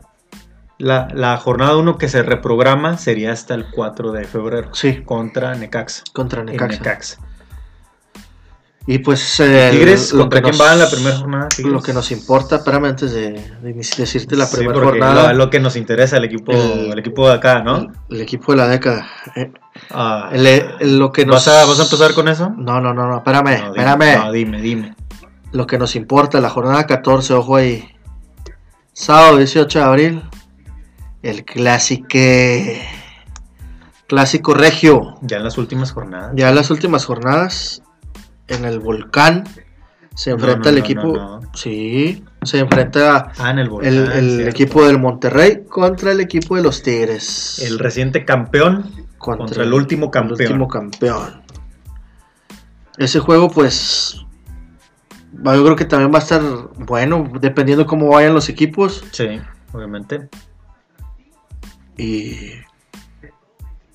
la, 0.79 1.09
la, 1.13 1.37
jornada 1.37 1.77
1 1.77 1.99
que 1.99 2.09
se 2.09 2.23
reprograma 2.23 2.97
sería 2.97 3.33
hasta 3.33 3.53
el 3.55 3.67
4 3.71 4.13
de 4.13 4.25
febrero. 4.25 4.75
Sí. 4.75 5.03
Contra 5.05 5.55
Necaxa. 5.55 6.05
Contra 6.15 6.43
Necaxa. 6.43 6.79
Necaxa. 6.79 7.19
Y 8.91 8.99
pues. 8.99 9.39
El, 9.39 9.71
Tigres, 9.71 10.13
¿contra 10.13 10.43
quién 10.43 10.57
va 10.61 10.73
en 10.73 10.81
la 10.81 10.91
primera 10.91 11.17
jornada? 11.17 11.49
Lo 11.63 11.81
que 11.81 11.93
nos 11.93 12.11
importa, 12.11 12.57
espérame, 12.57 12.87
antes 12.87 13.13
de, 13.13 13.41
de 13.63 13.73
decirte 13.73 14.35
la 14.35 14.51
primera 14.51 14.81
jornada. 14.81 15.33
Lo, 15.33 15.45
lo, 15.45 15.51
que 15.51 15.61
nos 15.61 15.77
interesa, 15.77 16.17
el 16.17 16.25
equipo, 16.25 16.51
el, 16.51 16.91
el 16.91 16.99
equipo 16.99 17.29
de 17.29 17.35
acá, 17.35 17.63
¿no? 17.63 17.93
El, 18.09 18.21
equipo 18.21 18.51
de 18.51 18.59
la 18.59 18.67
década. 18.67 19.07
Eh, 19.37 19.53
ah, 19.91 20.33
lo 20.81 21.13
que 21.13 21.25
nos... 21.25 21.37
¿Vas, 21.37 21.47
a, 21.47 21.67
¿Vas 21.67 21.79
a 21.79 21.85
empezar 21.85 22.15
con 22.15 22.27
eso? 22.27 22.51
No, 22.51 22.81
no, 22.81 22.93
no, 22.93 23.07
no 23.07 23.19
espérame, 23.19 23.61
no, 23.61 23.67
espérame. 23.69 24.17
No, 24.25 24.33
dime, 24.33 24.61
dime. 24.61 24.97
Lo 25.53 25.69
que 25.69 25.79
nos 25.79 25.95
importa, 25.95 26.41
la 26.41 26.51
jornada 26.51 26.85
14, 26.85 27.33
ojo 27.35 27.55
ahí. 27.55 27.89
Sábado 28.93 29.37
18 29.37 29.79
de 29.79 29.85
abril. 29.85 30.23
El 31.23 31.45
clásico. 31.45 32.09
Clásico 34.09 34.53
regio. 34.53 35.15
Ya 35.23 35.37
en 35.37 35.45
las 35.45 35.59
últimas 35.59 35.93
jornadas. 35.93 36.33
Ya 36.35 36.49
en 36.49 36.57
las 36.57 36.73
últimas 36.73 37.05
jornadas 37.05 37.85
en 38.51 38.65
el 38.65 38.81
volcán. 38.81 39.45
Se 40.15 40.31
enfrenta 40.31 40.69
el 40.69 40.79
equipo. 40.79 41.41
Sí, 41.55 42.25
se 42.43 42.59
enfrenta 42.59 43.33
ah, 43.39 43.51
en 43.51 43.59
el, 43.59 43.71
volcán, 43.71 43.93
el, 43.93 44.49
equipo 44.49 44.87
del 44.87 44.99
Monterrey 44.99 45.65
contra 45.69 46.13
el 46.13 46.21
equipo 46.21 46.57
de 46.57 46.63
los 46.63 46.83
Tigres. 46.83 47.61
El 47.61 47.79
reciente 47.79 48.25
campeón 48.25 49.07
contra, 49.19 49.63
el 49.63 49.73
último 49.73 50.11
campeón. 50.11 50.41
El 50.41 50.47
último 50.47 50.69
campeón. 50.69 51.43
Ese 52.99 53.19
juego, 53.21 53.51
pues. 53.51 54.21
Yo 55.33 55.65
creo 55.65 55.77
que 55.77 55.85
también 55.85 56.13
va 56.13 56.19
a 56.19 56.23
estar 56.23 56.43
bueno, 56.77 57.31
dependiendo 57.41 57.87
cómo 57.87 58.09
vayan 58.09 58.35
los 58.35 58.49
equipos. 58.49 59.05
Sí, 59.13 59.41
obviamente. 59.73 60.29
Y. 61.97 62.51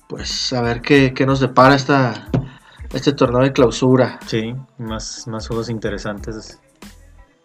Pues 0.08 0.52
a 0.52 0.62
ver 0.62 0.80
qué, 0.80 1.12
qué 1.14 1.26
nos 1.26 1.40
depara 1.40 1.74
esta, 1.74 2.28
este 2.92 3.12
torneo 3.12 3.42
de 3.42 3.52
clausura. 3.52 4.18
Sí, 4.26 4.54
más, 4.78 5.26
más 5.26 5.48
juegos 5.48 5.68
interesantes 5.70 6.58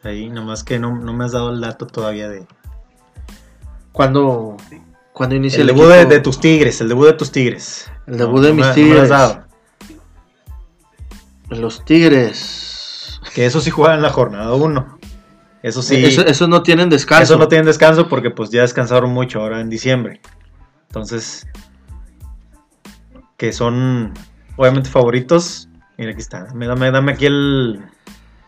ahí, 0.04 0.30
nomás 0.30 0.63
que 0.63 0.80
no, 0.80 0.95
no 0.97 1.13
me 1.13 1.25
has 1.25 1.32
dado 1.32 1.51
el 1.51 1.62
dato 1.62 1.88
todavía 1.88 2.30
de... 2.30 2.45
¿Cuándo, 3.91 4.58
cuando 5.13 5.36
inicia 5.36 5.62
el, 5.62 5.69
el 5.69 5.75
debut 5.75 5.91
de, 6.10 6.19
tus 6.19 6.39
tigres? 6.39 6.80
El 6.82 6.89
debut 6.89 7.08
de 7.08 7.13
tus 7.13 7.32
tigres. 7.32 7.91
El 8.08 8.17
debut 8.17 8.41
de 8.41 8.54
mis 8.54 8.71
tigres. 8.73 9.10
dado. 9.10 9.45
Los 11.49 11.84
tigres. 11.84 13.19
Que 13.36 13.45
eso 13.45 13.60
sí 13.60 13.69
juegan 13.69 14.01
la 14.01 14.10
jornada 14.10 14.54
1. 14.54 14.99
Eso 15.63 15.82
sí. 15.82 16.04
Eso, 16.06 16.25
eso, 16.25 16.47
no 16.47 16.63
tienen 16.63 16.89
descanso. 16.89 17.23
Eso 17.23 17.38
no 17.38 17.49
tienen 17.49 17.65
descanso 17.65 18.08
porque 18.08 18.32
pues 18.32 18.49
ya 18.49 18.62
descansaron 18.62 19.12
mucho 19.12 19.41
ahora 19.41 19.60
en 19.60 19.69
diciembre. 19.69 20.21
Entonces, 20.88 21.45
que 23.36 23.51
son 23.51 24.13
obviamente 24.62 24.89
favoritos. 24.89 25.67
Mira, 25.97 26.12
aquí 26.12 26.21
está. 26.21 26.45
Dame, 26.54 26.91
dame 26.91 27.12
aquí 27.13 27.26
el 27.26 27.82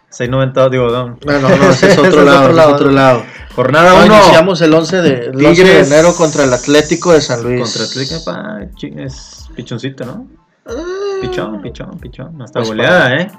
690, 0.10 0.70
digo, 0.70 0.90
no. 0.90 1.18
No, 1.26 1.40
no, 1.40 1.58
no 1.58 1.70
ese 1.72 1.92
es 1.92 1.98
otro, 1.98 2.24
lado, 2.24 2.42
otro, 2.44 2.54
lado. 2.54 2.74
otro 2.76 2.92
lado. 2.92 3.24
Jornada 3.56 4.06
1. 4.06 4.06
iniciamos 4.06 4.62
el 4.62 4.74
11 4.74 5.02
de, 5.02 5.26
el 5.26 5.46
11 5.46 5.64
de 5.64 5.80
enero 5.82 6.16
contra 6.16 6.44
el 6.44 6.54
Atlético 6.54 7.14
de 7.14 7.22
San 7.22 7.44
Luis. 7.44 7.62
Contra 7.62 7.84
Atlético, 7.86 8.24
pa, 8.24 8.60
es 9.04 9.48
pichoncito, 9.56 10.06
¿no? 10.06 10.28
Pichón, 11.22 11.62
pichón, 11.62 12.00
pichón. 12.00 12.42
Hasta 12.42 12.60
pues 12.60 12.70
goleada, 12.70 13.10
para. 13.10 13.22
¿eh? 13.22 13.32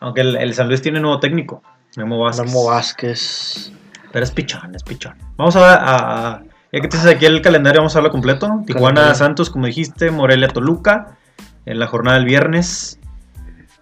Aunque 0.00 0.22
el, 0.22 0.36
el, 0.36 0.54
San 0.54 0.68
Luis 0.68 0.80
tiene 0.80 1.00
nuevo 1.00 1.20
técnico, 1.20 1.62
Memo 1.96 2.18
Vázquez. 2.18 2.46
Memo 2.46 2.64
Vázquez. 2.64 3.72
Pero 4.10 4.24
es 4.24 4.30
pichón, 4.30 4.74
es 4.74 4.82
pichón. 4.82 5.16
Vamos 5.36 5.56
a, 5.56 5.74
a, 5.74 6.28
a 6.32 6.42
ya 6.72 6.80
que 6.80 6.88
tienes 6.88 7.06
aquí 7.06 7.26
el 7.26 7.40
calendario, 7.42 7.80
vamos 7.80 7.94
a 7.94 7.98
hablar 7.98 8.12
completo. 8.12 8.62
Tijuana, 8.66 9.14
Santos, 9.14 9.50
como 9.50 9.66
dijiste, 9.66 10.10
Morelia, 10.10 10.48
Toluca 10.48 11.18
en 11.66 11.78
la 11.78 11.86
jornada 11.86 12.16
del 12.18 12.26
viernes. 12.26 12.98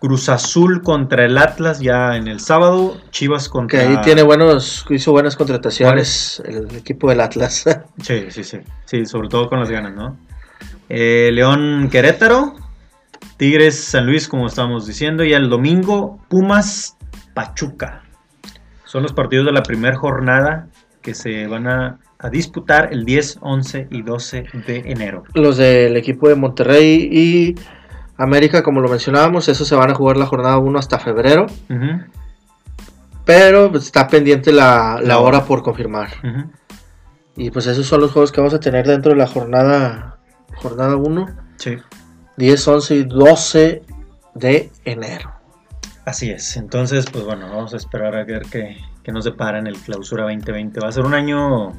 Cruz 0.03 0.29
Azul 0.29 0.83
contra 0.83 1.25
el 1.25 1.38
Atlas 1.38 1.79
ya 1.79 2.16
en 2.16 2.27
el 2.27 2.40
sábado. 2.40 3.01
Chivas 3.11 3.49
contra. 3.49 3.79
Que 3.79 3.87
ahí 3.87 4.01
tiene 4.03 4.23
buenos, 4.23 4.85
hizo 4.90 5.12
buenas 5.12 5.37
contrataciones 5.37 6.42
el 6.45 6.75
equipo 6.75 7.09
del 7.09 7.21
Atlas. 7.21 7.64
sí, 8.03 8.27
sí, 8.31 8.42
sí. 8.42 8.59
Sí, 8.85 9.07
sobre 9.07 9.29
todo 9.29 9.49
con 9.49 9.61
las 9.61 9.71
ganas, 9.71 9.95
¿no? 9.95 10.16
Eh, 10.88 11.31
León 11.33 11.88
Querétaro. 11.90 12.57
Tigres 13.37 13.79
San 13.79 14.07
Luis, 14.07 14.27
como 14.27 14.49
estábamos 14.49 14.87
diciendo. 14.87 15.25
Y 15.25 15.35
el 15.35 15.49
domingo, 15.49 16.21
Pumas 16.29 16.97
Pachuca. 17.35 18.03
Son 18.85 19.05
los 19.05 19.12
partidos 19.12 19.47
de 19.47 19.53
la 19.53 19.62
primera 19.62 19.97
jornada 19.97 20.68
que 21.01 21.14
se 21.14 21.47
van 21.47 21.68
a, 21.68 21.99
a, 22.22 22.30
disputar 22.30 22.92
el 22.92 23.04
10, 23.04 23.38
11 23.40 23.88
y 23.90 24.02
12 24.02 24.44
de 24.66 24.82
enero. 24.87 25.24
Los 25.35 25.56
del 25.56 25.96
equipo 25.96 26.28
de 26.28 26.35
Monterrey 26.35 27.08
y 27.11 27.54
América, 28.16 28.62
como 28.62 28.80
lo 28.80 28.88
mencionábamos, 28.88 29.48
esos 29.48 29.66
se 29.66 29.74
van 29.74 29.90
a 29.90 29.94
jugar 29.94 30.16
la 30.16 30.26
jornada 30.26 30.58
1 30.58 30.78
hasta 30.78 30.98
febrero. 30.98 31.46
Uh 31.68 31.74
-huh. 31.74 32.06
Pero 33.24 33.70
pues, 33.70 33.85
está 33.85 34.08
pendiente 34.08 34.52
la, 34.52 35.00
la 35.02 35.18
hora 35.18 35.44
por 35.44 35.62
confirmar. 35.62 36.08
Uh 36.22 36.26
-huh. 36.26 36.50
Y 37.37 37.50
pues 37.50 37.66
esos 37.66 37.87
son 37.87 38.00
los 38.00 38.12
juegos 38.12 38.30
que 38.30 38.40
vamos 38.40 38.54
a 38.54 38.61
tener 38.61 38.87
dentro 38.87 39.12
de 39.12 39.18
la 39.18 39.26
jornada 39.26 40.18
jornada 40.56 40.96
1. 40.96 41.26
Sí. 41.56 41.76
10, 42.37 42.68
11 42.68 42.94
y 42.94 43.04
12 43.04 43.82
de 44.35 44.70
enero. 44.85 45.32
Así 46.04 46.30
es. 46.30 46.56
Entonces, 46.56 47.06
pues 47.11 47.24
bueno, 47.24 47.48
vamos 47.48 47.74
a 47.74 47.76
esperar 47.76 48.16
a 48.16 48.24
ver 48.24 48.42
qué, 48.50 48.76
qué 49.02 49.12
nos 49.12 49.24
depara 49.24 49.58
en 49.58 49.66
el 49.66 49.76
clausura 49.76 50.24
2020. 50.24 50.80
Va 50.80 50.88
a 50.88 50.92
ser 50.92 51.04
un 51.04 51.14
año 51.14 51.72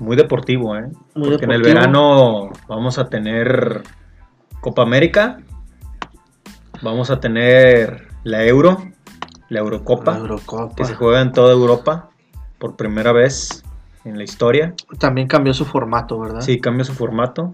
muy 0.00 0.16
deportivo, 0.16 0.76
¿eh? 0.76 0.88
Muy 1.14 1.30
Porque 1.30 1.46
deportivo. 1.46 1.52
en 1.52 1.52
el 1.52 1.62
verano 1.62 2.50
vamos 2.66 2.98
a 2.98 3.08
tener 3.08 3.82
Copa 4.60 4.82
América, 4.82 5.38
vamos 6.82 7.10
a 7.10 7.20
tener 7.20 8.08
la 8.24 8.44
Euro, 8.44 8.78
la 9.48 9.60
Eurocopa, 9.60 10.12
la 10.12 10.18
Eurocopa, 10.18 10.74
que 10.74 10.84
se 10.84 10.94
juega 10.94 11.20
en 11.20 11.32
toda 11.32 11.52
Europa 11.52 12.08
por 12.58 12.76
primera 12.76 13.12
vez 13.12 13.62
en 14.04 14.16
la 14.16 14.24
historia. 14.24 14.74
También 14.98 15.28
cambió 15.28 15.52
su 15.54 15.64
formato, 15.64 16.18
¿verdad? 16.18 16.40
Sí, 16.40 16.60
cambió 16.60 16.84
su 16.84 16.94
formato. 16.94 17.52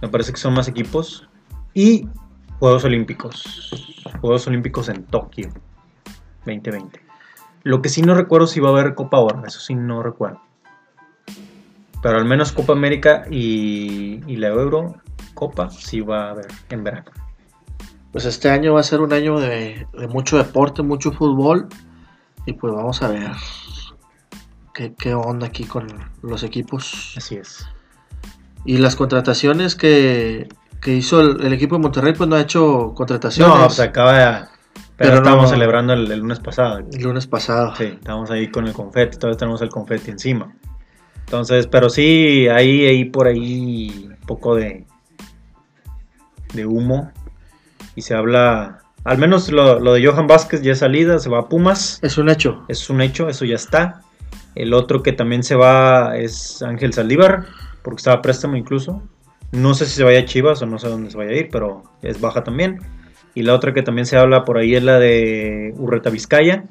Me 0.00 0.08
parece 0.08 0.32
que 0.32 0.38
son 0.38 0.54
más 0.54 0.68
equipos. 0.68 1.28
Y 1.72 2.08
Juegos 2.60 2.84
Olímpicos. 2.84 4.02
Juegos 4.20 4.46
Olímpicos 4.46 4.88
en 4.88 5.04
Tokio 5.04 5.48
2020. 6.46 7.00
Lo 7.62 7.82
que 7.82 7.88
sí 7.88 8.02
no 8.02 8.14
recuerdo 8.14 8.46
si 8.46 8.60
va 8.60 8.68
a 8.68 8.72
haber 8.72 8.94
Copa 8.94 9.18
Oro, 9.18 9.44
eso 9.46 9.58
sí 9.58 9.74
no 9.74 10.02
recuerdo. 10.02 10.40
Pero 12.04 12.18
al 12.18 12.26
menos 12.26 12.52
Copa 12.52 12.74
América 12.74 13.24
y, 13.30 14.20
y 14.30 14.36
la 14.36 14.48
Euro 14.48 14.96
Copa 15.32 15.70
sí 15.70 16.02
va 16.02 16.26
a 16.26 16.30
haber 16.32 16.48
en 16.68 16.84
verano. 16.84 17.10
Pues 18.12 18.26
este 18.26 18.50
año 18.50 18.74
va 18.74 18.80
a 18.80 18.82
ser 18.82 19.00
un 19.00 19.14
año 19.14 19.40
de, 19.40 19.86
de 19.98 20.06
mucho 20.08 20.36
deporte, 20.36 20.82
mucho 20.82 21.12
fútbol. 21.12 21.66
Y 22.44 22.52
pues 22.52 22.74
vamos 22.74 23.00
a 23.02 23.08
ver 23.08 23.30
qué, 24.74 24.94
qué 24.98 25.14
onda 25.14 25.46
aquí 25.46 25.64
con 25.64 25.86
los 26.20 26.42
equipos. 26.42 27.14
Así 27.16 27.36
es. 27.36 27.66
Y 28.66 28.76
las 28.76 28.96
contrataciones 28.96 29.74
que, 29.74 30.46
que 30.82 30.92
hizo 30.94 31.22
el, 31.22 31.40
el 31.42 31.54
equipo 31.54 31.76
de 31.76 31.82
Monterrey, 31.82 32.12
pues 32.12 32.28
no 32.28 32.36
ha 32.36 32.40
hecho 32.42 32.92
contrataciones. 32.94 33.58
No, 33.58 33.70
se 33.70 33.82
acaba 33.82 34.12
de... 34.12 34.24
Pero, 34.96 35.10
Pero 35.10 35.14
estábamos 35.16 35.44
no- 35.44 35.50
celebrando 35.50 35.92
el, 35.94 36.12
el 36.12 36.20
lunes 36.20 36.38
pasado. 36.38 36.78
El 36.80 37.02
lunes 37.02 37.26
pasado. 37.26 37.74
Sí, 37.76 37.84
estamos 37.84 38.30
ahí 38.30 38.50
con 38.50 38.66
el 38.66 38.74
confeti, 38.74 39.16
todavía 39.16 39.38
tenemos 39.38 39.62
el 39.62 39.70
confeti 39.70 40.10
encima. 40.10 40.54
Entonces, 41.24 41.66
pero 41.66 41.88
sí, 41.90 42.48
hay 42.48 42.86
ahí 42.86 43.04
por 43.06 43.26
ahí 43.26 44.08
un 44.08 44.26
poco 44.26 44.54
de, 44.54 44.84
de 46.52 46.66
humo. 46.66 47.10
Y 47.96 48.02
se 48.02 48.14
habla, 48.14 48.80
al 49.04 49.18
menos 49.18 49.50
lo, 49.50 49.80
lo 49.80 49.94
de 49.94 50.06
Johan 50.06 50.26
Vázquez 50.26 50.62
ya 50.62 50.72
es 50.72 50.78
salida, 50.80 51.18
se 51.18 51.30
va 51.30 51.40
a 51.40 51.48
Pumas, 51.48 51.98
Es 52.02 52.18
un 52.18 52.28
hecho. 52.28 52.64
es 52.68 52.90
un 52.90 53.00
hecho, 53.00 53.28
eso 53.28 53.44
ya 53.44 53.56
está. 53.56 54.02
El 54.54 54.72
otro 54.74 55.02
que 55.02 55.12
también 55.12 55.42
se 55.42 55.56
va 55.56 56.16
es 56.16 56.62
Ángel 56.62 56.92
Saldívar, 56.92 57.46
porque 57.82 57.98
estaba 57.98 58.18
a 58.18 58.22
préstamo 58.22 58.56
incluso. 58.56 59.02
No 59.52 59.74
sé 59.74 59.86
si 59.86 59.96
se 59.96 60.04
vaya 60.04 60.20
a 60.20 60.24
Chivas 60.24 60.62
o 60.62 60.66
no 60.66 60.78
sé 60.78 60.88
dónde 60.88 61.10
se 61.10 61.16
vaya 61.16 61.30
a 61.30 61.34
ir, 61.36 61.48
pero 61.50 61.84
es 62.02 62.20
baja 62.20 62.44
también. 62.44 62.80
Y 63.34 63.42
la 63.42 63.54
otra 63.54 63.72
que 63.72 63.82
también 63.82 64.06
se 64.06 64.16
habla 64.16 64.44
por 64.44 64.58
ahí 64.58 64.74
es 64.74 64.82
la 64.82 64.98
de 64.98 65.74
Urreta 65.76 66.10
Vizcaya, 66.10 66.64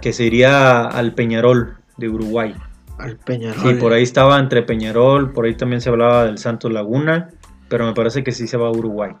que 0.00 0.12
se 0.12 0.24
iría 0.24 0.82
al 0.82 1.14
Peñarol 1.14 1.76
de 1.96 2.08
Uruguay. 2.08 2.54
Al 2.98 3.16
Peñarol. 3.16 3.62
Sí, 3.62 3.74
por 3.74 3.92
ahí 3.92 4.02
estaba 4.02 4.38
entre 4.38 4.62
Peñarol, 4.62 5.32
por 5.32 5.46
ahí 5.46 5.54
también 5.54 5.80
se 5.80 5.88
hablaba 5.88 6.24
del 6.24 6.38
Santos 6.38 6.72
Laguna, 6.72 7.28
pero 7.68 7.86
me 7.86 7.94
parece 7.94 8.24
que 8.24 8.32
sí 8.32 8.46
se 8.46 8.56
va 8.56 8.68
a 8.68 8.70
Uruguay. 8.70 9.12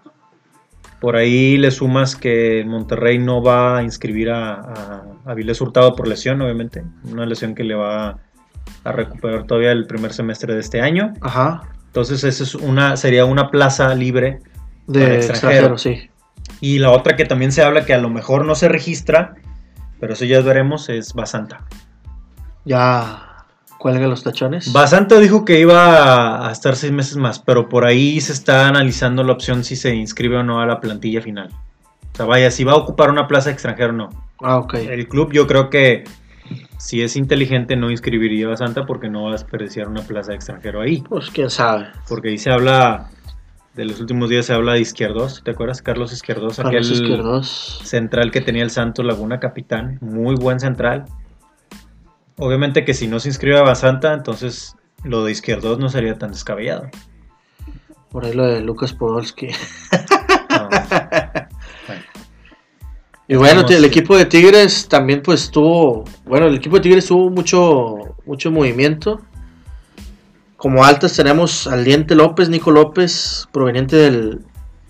Por 1.00 1.14
ahí 1.14 1.56
le 1.58 1.70
sumas 1.70 2.16
que 2.16 2.64
Monterrey 2.66 3.18
no 3.18 3.40
va 3.40 3.78
a 3.78 3.82
inscribir 3.82 4.30
a, 4.30 4.54
a, 4.54 5.02
a 5.26 5.34
Vilés 5.34 5.60
Hurtado 5.60 5.94
por 5.94 6.08
lesión, 6.08 6.42
obviamente. 6.42 6.82
Una 7.04 7.24
lesión 7.24 7.54
que 7.54 7.62
le 7.62 7.76
va 7.76 8.18
a 8.84 8.92
recuperar 8.92 9.46
todavía 9.46 9.72
el 9.72 9.86
primer 9.86 10.12
semestre 10.12 10.54
de 10.54 10.60
este 10.60 10.80
año. 10.80 11.12
Ajá. 11.20 11.62
Entonces 11.86 12.24
esa 12.24 12.42
es 12.42 12.54
una, 12.54 12.96
sería 12.96 13.24
una 13.24 13.50
plaza 13.50 13.94
libre. 13.94 14.40
De 14.86 15.16
extranjero, 15.16 15.74
extranjero. 15.74 15.78
sí. 15.78 16.10
Y 16.60 16.78
la 16.78 16.90
otra 16.90 17.14
que 17.16 17.24
también 17.24 17.52
se 17.52 17.62
habla 17.62 17.84
que 17.84 17.94
a 17.94 17.98
lo 17.98 18.08
mejor 18.08 18.44
no 18.44 18.54
se 18.54 18.68
registra, 18.68 19.34
pero 20.00 20.14
eso 20.14 20.24
ya 20.24 20.40
veremos, 20.40 20.88
es 20.88 21.12
Basanta. 21.12 21.64
Ya 22.64 23.27
cuelga 23.78 24.06
los 24.06 24.22
tachones. 24.22 24.72
Basanta 24.72 25.18
dijo 25.18 25.44
que 25.44 25.60
iba 25.60 26.46
a 26.46 26.52
estar 26.52 26.76
seis 26.76 26.92
meses 26.92 27.16
más, 27.16 27.38
pero 27.38 27.68
por 27.68 27.84
ahí 27.84 28.20
se 28.20 28.32
está 28.32 28.68
analizando 28.68 29.22
la 29.22 29.32
opción 29.32 29.64
si 29.64 29.76
se 29.76 29.94
inscribe 29.94 30.36
o 30.38 30.42
no 30.42 30.60
a 30.60 30.66
la 30.66 30.80
plantilla 30.80 31.22
final. 31.22 31.48
O 32.12 32.16
sea, 32.16 32.26
vaya, 32.26 32.50
si 32.50 32.64
va 32.64 32.72
a 32.72 32.76
ocupar 32.76 33.10
una 33.10 33.28
plaza 33.28 33.50
extranjera 33.50 33.90
o 33.90 33.96
no. 33.96 34.08
Ah, 34.40 34.58
ok. 34.58 34.74
El 34.74 35.08
club 35.08 35.32
yo 35.32 35.46
creo 35.46 35.70
que 35.70 36.04
si 36.78 37.02
es 37.02 37.16
inteligente 37.16 37.76
no 37.76 37.90
inscribiría 37.90 38.46
a 38.46 38.50
Basanta 38.50 38.86
porque 38.86 39.08
no 39.08 39.24
va 39.24 39.30
a 39.30 39.32
desperdiciar 39.32 39.88
una 39.88 40.02
plaza 40.02 40.34
extranjero 40.34 40.80
ahí. 40.80 41.02
Pues 41.08 41.30
quién 41.30 41.50
sabe. 41.50 41.86
Porque 42.08 42.30
ahí 42.30 42.38
se 42.38 42.50
habla, 42.50 43.10
de 43.74 43.84
los 43.84 44.00
últimos 44.00 44.28
días 44.28 44.46
se 44.46 44.54
habla 44.54 44.72
de 44.74 44.80
Izquierdos, 44.80 45.42
¿te 45.44 45.52
acuerdas? 45.52 45.82
Carlos 45.82 46.12
Izquierdos, 46.12 46.56
Carlos 46.56 46.86
aquel 46.86 46.92
Izquierdos. 46.92 47.80
central 47.84 48.30
que 48.30 48.40
tenía 48.40 48.62
el 48.62 48.70
Santos 48.70 49.04
Laguna 49.04 49.38
capitán, 49.38 49.98
muy 50.00 50.34
buen 50.34 50.58
central. 50.58 51.04
Obviamente 52.38 52.84
que 52.84 52.94
si 52.94 53.06
no 53.08 53.20
se 53.20 53.28
inscribe 53.28 53.58
a 53.58 53.62
Basanta, 53.62 54.12
entonces 54.14 54.76
lo 55.04 55.24
de 55.24 55.32
Izquierdos 55.32 55.78
no 55.78 55.88
sería 55.88 56.16
tan 56.18 56.30
descabellado. 56.32 56.88
Por 58.10 58.24
ahí 58.24 58.32
lo 58.32 58.46
de 58.46 58.60
Lucas 58.60 58.92
Podolski. 58.92 59.48
No. 60.50 60.68
Bueno, 60.70 62.02
Y 63.28 63.36
bueno, 63.36 63.66
el 63.68 63.84
equipo 63.84 64.16
de 64.16 64.24
Tigres 64.24 64.88
también 64.88 65.20
pues 65.22 65.50
tuvo, 65.50 66.04
bueno, 66.24 66.46
el 66.46 66.54
equipo 66.56 66.76
de 66.76 66.82
Tigres 66.82 67.06
tuvo 67.06 67.28
mucho, 67.28 68.16
mucho 68.24 68.50
movimiento. 68.50 69.20
Como 70.56 70.82
altas 70.84 71.14
tenemos 71.14 71.66
al 71.66 71.84
Diente 71.84 72.14
López, 72.14 72.48
Nico 72.48 72.70
López, 72.70 73.46
proveniente 73.52 73.96
del 73.96 74.40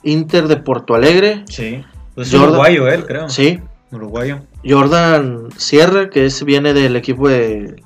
Inter 0.05 0.47
de 0.47 0.57
Porto 0.59 0.95
Alegre. 0.95 1.45
sí. 1.49 1.85
Es 2.17 2.31
Jordan- 2.33 2.49
uruguayo 2.51 2.89
él, 2.89 3.05
creo. 3.05 3.29
Sí, 3.29 3.61
Uruguayo. 3.91 4.41
Jordan 4.65 5.49
Sierra, 5.57 6.11
que 6.11 6.27
es, 6.27 6.45
viene 6.45 6.75
del 6.75 6.97
equipo 6.97 7.29
de 7.29 7.83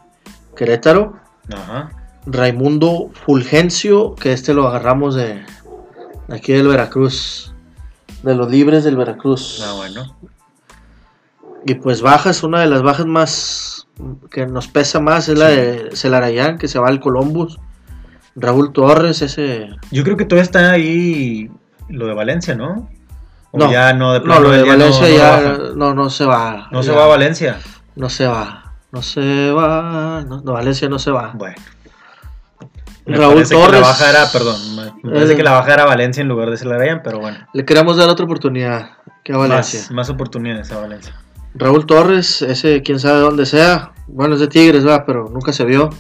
Querétaro. 0.56 1.14
Ajá. 1.52 1.90
Raimundo 2.26 3.10
Fulgencio, 3.26 4.14
que 4.14 4.32
este 4.32 4.54
lo 4.54 4.68
agarramos 4.68 5.14
de, 5.14 5.42
de 6.28 6.36
aquí 6.36 6.52
del 6.52 6.68
Veracruz, 6.68 7.54
de 8.22 8.34
los 8.34 8.50
libres 8.50 8.84
del 8.84 8.96
Veracruz. 8.96 9.62
Ah, 9.64 9.74
bueno. 9.76 10.16
Y 11.64 11.74
pues 11.74 12.02
bajas, 12.02 12.42
una 12.42 12.60
de 12.60 12.66
las 12.66 12.82
bajas 12.82 13.06
más 13.06 13.88
que 14.30 14.46
nos 14.46 14.68
pesa 14.68 15.00
más 15.00 15.28
es 15.28 15.38
la 15.38 15.48
de 15.48 15.90
Celarayán, 15.94 16.58
que 16.58 16.68
se 16.68 16.78
va 16.78 16.88
al 16.88 17.00
Columbus. 17.00 17.58
Raúl 18.34 18.72
Torres, 18.72 19.22
ese... 19.22 19.68
Yo 19.90 20.04
creo 20.04 20.16
que 20.16 20.24
todavía 20.24 20.44
está 20.44 20.70
ahí 20.70 21.50
lo 21.88 22.06
de 22.06 22.14
Valencia, 22.14 22.54
¿no? 22.54 22.88
O 23.52 23.58
No. 23.58 23.70
ya 23.70 23.92
no, 23.92 24.14
de 24.14 24.20
No, 24.20 24.40
lo 24.40 24.50
de 24.50 24.62
Valencia 24.62 25.06
no 25.08 25.14
ya 25.14 25.58
no, 25.76 25.94
no 25.94 26.10
se 26.10 26.24
va. 26.24 26.68
No 26.72 26.82
se 26.82 26.90
va 26.92 27.04
a 27.04 27.08
Valencia. 27.08 27.58
No 27.96 28.08
se 28.10 28.26
va. 28.26 28.72
No 28.90 29.02
se 29.02 29.50
va. 29.52 30.22
No, 30.26 30.42
Valencia 30.42 30.88
no 30.88 30.98
se 30.98 31.10
va. 31.10 31.32
Bueno. 31.34 31.56
Me 33.04 33.16
Raúl 33.16 33.46
Torres. 33.48 33.48
Que 33.48 33.72
la 33.72 33.80
baja 33.80 34.10
era, 34.10 34.30
perdón, 34.32 34.76
me- 34.76 35.10
parece 35.10 35.32
Eh. 35.32 35.36
que 35.36 35.42
la 35.42 35.52
baja 35.52 35.74
era 35.74 35.84
Valencia 35.84 36.20
en 36.20 36.28
lugar 36.28 36.50
de 36.50 36.56
Celarayán, 36.56 37.00
pero 37.02 37.18
bueno. 37.18 37.38
Le 37.52 37.64
queremos 37.64 37.96
dar 37.96 38.08
otra 38.08 38.24
oportunidad 38.24 38.90
que 39.24 39.32
a 39.32 39.36
Valencia. 39.38 39.80
Más, 39.80 39.90
más 39.90 40.10
oportunidades 40.10 40.70
a 40.72 40.80
Valencia. 40.80 41.14
Raúl 41.54 41.84
Torres, 41.84 42.42
ese 42.42 42.82
quién 42.82 42.98
sabe 43.00 43.20
dónde 43.20 43.44
sea. 43.44 43.92
Bueno, 44.06 44.34
es 44.34 44.40
de 44.40 44.48
Tigres, 44.48 44.86
va, 44.86 45.04
pero 45.04 45.28
nunca 45.30 45.52
se 45.52 45.64
vio. 45.64 45.90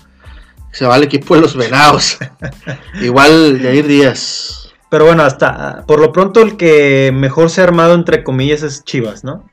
Se 0.70 0.86
va 0.86 0.94
al 0.94 1.02
equipo 1.02 1.34
de 1.34 1.40
los 1.42 1.54
Venados. 1.56 2.18
Igual 3.02 3.58
Jair 3.60 3.86
Díaz. 3.86 4.61
Pero 4.92 5.06
bueno, 5.06 5.22
hasta 5.22 5.84
por 5.86 6.00
lo 6.00 6.12
pronto 6.12 6.42
el 6.42 6.58
que 6.58 7.12
mejor 7.14 7.48
se 7.48 7.62
ha 7.62 7.64
armado 7.64 7.94
entre 7.94 8.22
comillas 8.22 8.62
es 8.62 8.84
Chivas, 8.84 9.24
¿no? 9.24 9.48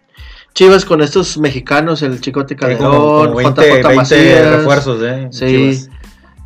Chivas 0.54 0.84
con 0.84 1.00
estos 1.00 1.38
mexicanos, 1.38 2.02
el 2.02 2.20
Chicote 2.20 2.58
Calderón, 2.58 3.38
20, 3.38 3.62
JJ 3.62 3.72
20 3.72 3.96
Macías. 3.96 4.58
refuerzos, 4.58 5.02
¿eh? 5.02 5.30
Sí, 5.32 5.46
Chivas. 5.46 5.90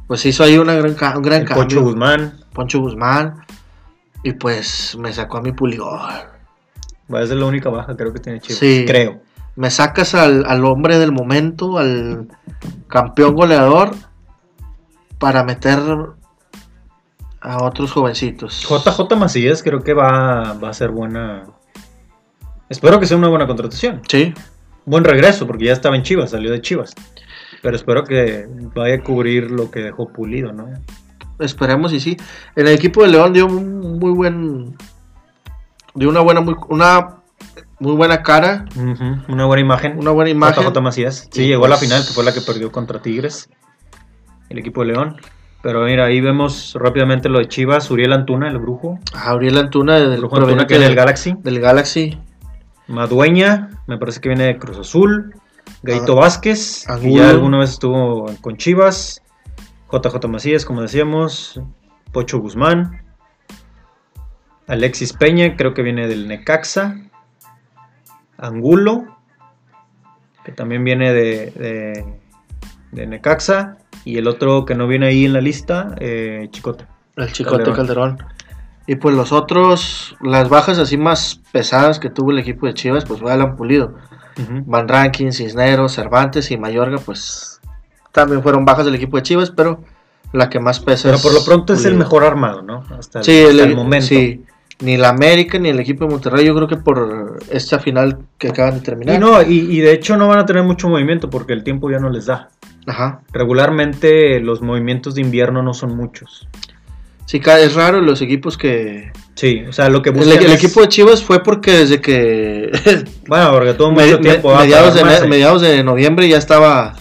pues 0.06 0.24
hizo 0.28 0.44
ahí 0.44 0.60
una 0.60 0.76
gran, 0.76 0.92
un 0.92 1.24
gran 1.24 1.42
El 1.42 1.48
cambio. 1.48 1.64
Pocho 1.66 1.82
Guzmán. 1.82 2.38
Poncho 2.54 2.82
Guzmán. 2.82 3.44
Y 4.22 4.34
pues 4.34 4.96
me 5.00 5.12
sacó 5.12 5.38
a 5.38 5.42
mi 5.42 5.54
puligón. 5.54 6.00
Va 7.12 7.20
a 7.20 7.26
ser 7.26 7.38
la 7.38 7.46
única 7.48 7.72
baja, 7.72 7.98
creo 7.98 8.14
que 8.14 8.20
tiene 8.20 8.42
Chivas. 8.42 8.60
Sí. 8.60 8.86
Creo. 8.86 9.22
Me 9.56 9.72
sacas 9.72 10.14
al, 10.14 10.46
al 10.46 10.64
hombre 10.66 11.00
del 11.00 11.12
momento, 11.12 11.80
al 11.80 12.28
campeón 12.88 13.34
goleador, 13.34 13.96
para 15.18 15.44
meter 15.44 15.80
a 17.44 17.64
otros 17.64 17.92
jovencitos. 17.92 18.66
JJ 18.68 19.16
Macías 19.18 19.62
creo 19.62 19.82
que 19.84 19.94
va, 19.94 20.54
va 20.54 20.70
a 20.70 20.74
ser 20.74 20.90
buena. 20.92 21.44
Espero 22.70 23.00
que 23.00 23.06
sea 23.06 23.18
una 23.18 23.28
buena 23.28 23.46
contratación. 23.48 24.02
Sí, 24.08 24.34
Buen 24.86 25.04
regreso, 25.06 25.48
porque 25.48 25.66
ya 25.66 25.74
estaba 25.74 25.96
en 25.96 26.04
Chivas, 26.04 26.32
salió 26.32 26.52
de 26.52 26.62
Chivas. 26.62 26.94
Pero 27.62 27.76
espero 27.76 28.04
que 28.04 28.48
vaya 28.76 28.96
a 28.96 29.02
cubrir 29.02 29.50
lo 29.52 29.72
que 29.72 29.80
dejó 29.80 30.10
pulido, 30.12 30.52
¿no? 30.52 30.68
esperemos 31.40 31.92
y 31.94 32.00
sí. 32.00 32.16
En 32.56 32.68
el 32.68 32.74
equipo 32.74 33.02
de 33.04 33.10
León 33.10 33.34
dio 33.34 33.46
un 33.48 33.98
muy 34.00 34.12
buen. 34.12 34.76
dio 35.96 36.10
una 36.10 36.20
buena, 36.22 36.42
muy, 36.42 36.56
una 36.70 37.18
muy 37.80 37.94
buena 37.96 38.22
cara, 38.24 38.66
Una 39.28 39.46
buena 39.46 39.62
imagen. 39.62 39.98
una 39.98 40.12
buena 40.12 40.30
imagen. 40.30 40.64
JJ 40.64 40.82
Macías. 40.82 41.28
Sí, 41.32 41.44
Y 41.44 41.48
llegó 41.48 41.66
a 41.66 41.70
la 41.70 41.76
pues- 41.76 41.90
final, 41.90 42.06
que 42.06 42.14
fue 42.14 42.24
la 42.24 42.34
que 42.34 42.42
perdió 42.42 42.72
contra 42.72 43.02
Tigres. 43.02 43.50
El 44.50 44.58
equipo 44.60 44.82
de 44.82 44.88
León. 44.94 45.18
Pero 45.63 45.86
mira, 45.86 46.06
ahí 46.06 46.19
vemos 46.19 46.76
rápidamente 46.78 47.30
lo 47.30 47.39
de 47.39 47.47
Chivas. 47.47 47.89
Uriel 47.89 48.12
Antuna, 48.12 48.49
el 48.49 48.60
brujo. 48.60 48.99
Auriel 49.15 49.58
Antuna 49.58 49.97
del 49.97 50.19
Brujo 50.19 50.36
Antuna 50.36 50.67
que 50.67 50.73
del 50.73 50.84
del, 50.84 50.95
Galaxy. 50.95 51.36
del 51.39 51.60
Galaxy. 51.62 52.19
Madueña, 52.88 53.69
me 53.88 53.97
parece 53.97 54.19
que 54.19 54.28
viene 54.28 54.43
de 54.43 54.58
Cruz 54.58 54.78
Azul. 54.78 55.34
Gaito 55.82 56.13
Ah, 56.17 56.21
Vázquez, 56.21 56.86
que 57.02 57.13
ya 57.13 57.30
alguna 57.30 57.60
vez 57.60 57.71
estuvo 57.71 58.26
con 58.41 58.58
Chivas. 58.58 59.21
JJ 59.89 60.28
Macías, 60.28 60.65
como 60.65 60.82
decíamos. 60.82 61.62
Pocho 62.12 62.39
Guzmán. 62.39 63.02
Alexis 64.67 65.13
Peña, 65.13 65.56
creo 65.56 65.73
que 65.73 65.82
viene 65.82 66.08
del 66.10 66.28
Necaxa. 66.28 66.97
Angulo, 68.38 69.06
que 70.43 70.52
también 70.52 70.84
viene 70.84 71.13
de, 71.13 71.52
de, 71.52 72.19
de 72.91 73.08
Necaxa. 73.08 73.78
Y 74.06 74.18
el 74.18 74.28
otro 74.28 74.66
que 74.66 74.76
no 74.76 74.88
viene 74.88 75.08
ahí 75.08 75.26
en 75.26 75.34
la 75.34 75.42
lista, 75.42 75.96
eh, 76.00 76.48
Chicote. 76.52 76.86
El 77.16 77.32
Chicote 77.32 77.72
Calderón. 77.72 78.18
Calderón. 78.18 78.34
Y 78.86 78.96
pues 78.96 79.16
los 79.16 79.32
otros, 79.32 80.18
las 80.22 80.50
bajas 80.50 80.78
así 80.78 80.98
más 80.98 81.39
pesadas 81.52 82.00
que 82.00 82.10
tuvo 82.10 82.32
el 82.32 82.39
equipo 82.39 82.66
de 82.68 82.74
Chivas, 82.74 83.06
pues 83.06 83.20
fue 83.22 83.32
Alan 83.32 83.56
Pulido. 83.56 83.96
Van 84.66 84.88
Rankin, 84.88 85.32
Cisneros, 85.32 85.94
Cervantes 85.94 86.50
y 86.52 86.58
Mayorga, 86.58 86.98
pues 86.98 87.62
también 88.12 88.42
fueron 88.44 88.66
bajas 88.66 88.86
del 88.86 88.96
equipo 88.96 89.18
de 89.18 89.24
Chivas, 89.24 89.52
pero 89.52 89.84
la 90.34 90.50
que 90.50 90.60
más 90.60 90.80
pesa 90.80 91.10
Pero 91.10 91.22
por 91.22 91.34
lo 91.34 91.46
pronto 91.46 91.74
es 91.74 91.86
el 91.86 91.96
mejor 91.96 92.24
armado, 92.24 92.62
¿no? 92.63 92.84
Hasta 92.98 93.20
el, 93.20 93.26
Sí, 93.26 93.39
hasta 93.42 93.52
el, 93.52 93.60
el 93.60 93.76
momento. 93.76 94.08
sí. 94.08 94.44
Ni 94.80 94.98
la 94.98 95.10
América 95.10 95.60
ni 95.60 95.70
el 95.70 95.80
equipo 95.80 96.04
de 96.06 96.12
Monterrey, 96.12 96.46
yo 96.46 96.54
creo 96.56 96.68
que 96.68 96.76
por 96.76 97.38
esta 97.52 97.80
final 97.80 98.18
que 98.38 98.50
acaban 98.50 98.74
de 98.74 98.80
terminar. 98.82 99.16
Y 99.16 99.20
no, 99.20 99.42
y, 99.42 99.60
y 99.78 99.80
de 99.80 99.94
hecho 99.94 100.18
no 100.18 100.28
van 100.28 100.39
a 100.39 100.46
tener 100.46 100.63
mucho 100.63 100.89
movimiento 100.89 101.30
porque 101.30 101.54
el 101.54 101.63
tiempo 101.63 101.89
ya 101.89 102.00
no 102.00 102.10
les 102.10 102.26
da. 102.26 102.50
Ajá. 102.88 103.22
Regularmente 103.32 104.39
los 104.39 104.62
movimientos 104.62 105.15
de 105.15 105.22
invierno 105.22 105.62
no 105.63 105.74
son 105.74 105.96
muchos. 105.96 106.48
Sí, 107.26 107.41
es 107.46 107.74
raro 107.76 108.02
los 108.02 108.22
equipos 108.22 108.58
que... 108.58 109.12
Sí, 109.36 109.63
o 109.67 109.72
sea, 109.74 109.89
lo 109.89 110.02
que 110.02 110.10
El, 110.10 110.15
buscan 110.17 110.38
el 110.43 110.52
es- 110.52 110.63
equipo 110.63 110.82
de 110.82 110.89
Chivas 110.89 111.24
fue 111.24 111.41
porque 111.41 111.72
desde 111.72 112.02
que... 112.02 112.69
Bueno, 113.28 113.52
porque 113.52 113.74
tuvo 113.74 113.91
me- 113.91 114.04
mucho 114.06 114.17
me- 114.17 114.30
tiempo. 114.30 114.54
ah, 114.54 114.60
mediados, 114.62 114.93
de, 114.93 115.04
me- 115.04 115.28
mediados 115.28 115.62
de 115.62 115.84
noviembre 115.84 116.28
ya 116.28 116.38
estaba... 116.38 116.96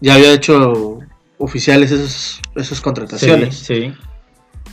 Ya 0.00 0.14
había 0.14 0.32
hecho 0.32 0.98
oficiales 1.38 1.90
esas, 1.92 2.40
esas 2.56 2.80
contrataciones. 2.80 3.54
Sí, 3.56 3.82
sí. 3.82 3.92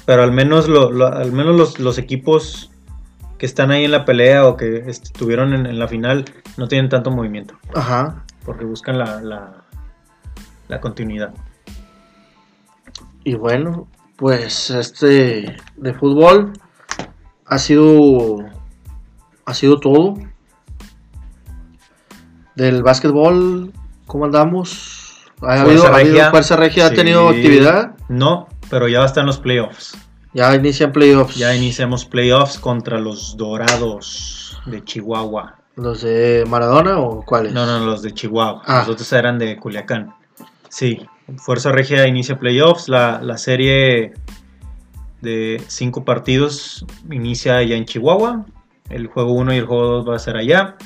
Pero 0.05 0.23
al 0.23 0.31
menos, 0.31 0.67
lo, 0.67 0.91
lo- 0.91 1.07
al 1.07 1.31
menos 1.31 1.55
los, 1.55 1.79
los 1.79 1.97
equipos 1.97 2.71
que 3.37 3.45
están 3.45 3.69
ahí 3.71 3.85
en 3.85 3.91
la 3.91 4.03
pelea 4.05 4.45
o 4.47 4.57
que 4.57 4.77
est- 4.87 5.05
estuvieron 5.05 5.53
en, 5.53 5.65
en 5.67 5.77
la 5.79 5.87
final 5.87 6.25
no 6.57 6.67
tienen 6.67 6.89
tanto 6.89 7.11
movimiento. 7.11 7.55
Ajá. 7.75 8.23
Porque 8.45 8.65
buscan 8.65 8.97
la, 8.97 9.21
la, 9.21 9.65
la 10.67 10.79
continuidad. 10.81 11.33
Y 13.23 13.35
bueno, 13.35 13.87
pues 14.15 14.69
este 14.69 15.57
de 15.75 15.93
fútbol 15.93 16.53
ha 17.45 17.57
sido 17.57 18.37
ha 19.45 19.53
sido 19.53 19.79
todo. 19.79 20.15
Del 22.55 22.81
básquetbol, 22.83 23.71
¿cómo 24.07 24.25
andamos? 24.25 25.25
¿Ha 25.41 25.57
Fuerza 25.57 25.61
habido, 25.63 25.83
ha 25.85 25.87
habido- 25.89 26.13
Regia. 26.13 26.31
Fuerza 26.31 26.55
Regia 26.55 26.87
ha 26.87 26.89
tenido 26.89 27.29
actividad? 27.29 27.95
No, 28.09 28.47
pero 28.69 28.87
ya 28.87 29.05
están 29.05 29.27
los 29.27 29.37
playoffs. 29.37 29.95
Ya 30.33 30.53
inician 30.55 30.91
playoffs. 30.91 31.35
Ya 31.35 31.55
iniciamos 31.55 32.05
playoffs 32.05 32.57
contra 32.57 32.99
los 32.99 33.37
Dorados 33.37 34.59
de 34.65 34.83
Chihuahua. 34.83 35.55
¿Los 35.75 36.01
de 36.01 36.43
Maradona 36.47 36.99
o 36.99 37.23
cuáles? 37.23 37.53
No, 37.53 37.65
no, 37.67 37.85
los 37.85 38.01
de 38.01 38.11
Chihuahua. 38.13 38.63
Ah. 38.65 38.79
Los 38.79 38.89
otros 38.89 39.13
eran 39.13 39.37
de 39.37 39.57
Culiacán. 39.57 40.15
Sí, 40.69 41.05
Fuerza 41.37 41.71
Regia 41.71 42.07
inicia 42.07 42.39
playoffs. 42.39 42.89
La, 42.89 43.21
la 43.21 43.37
serie 43.37 44.13
de 45.21 45.61
cinco 45.67 46.05
partidos 46.05 46.85
inicia 47.11 47.61
ya 47.63 47.75
en 47.75 47.85
Chihuahua. 47.85 48.45
El 48.89 49.07
juego 49.07 49.33
1 49.33 49.53
y 49.53 49.57
el 49.57 49.65
juego 49.65 49.87
2 49.87 50.09
va 50.09 50.15
a 50.15 50.19
ser 50.19 50.37
allá. 50.37 50.77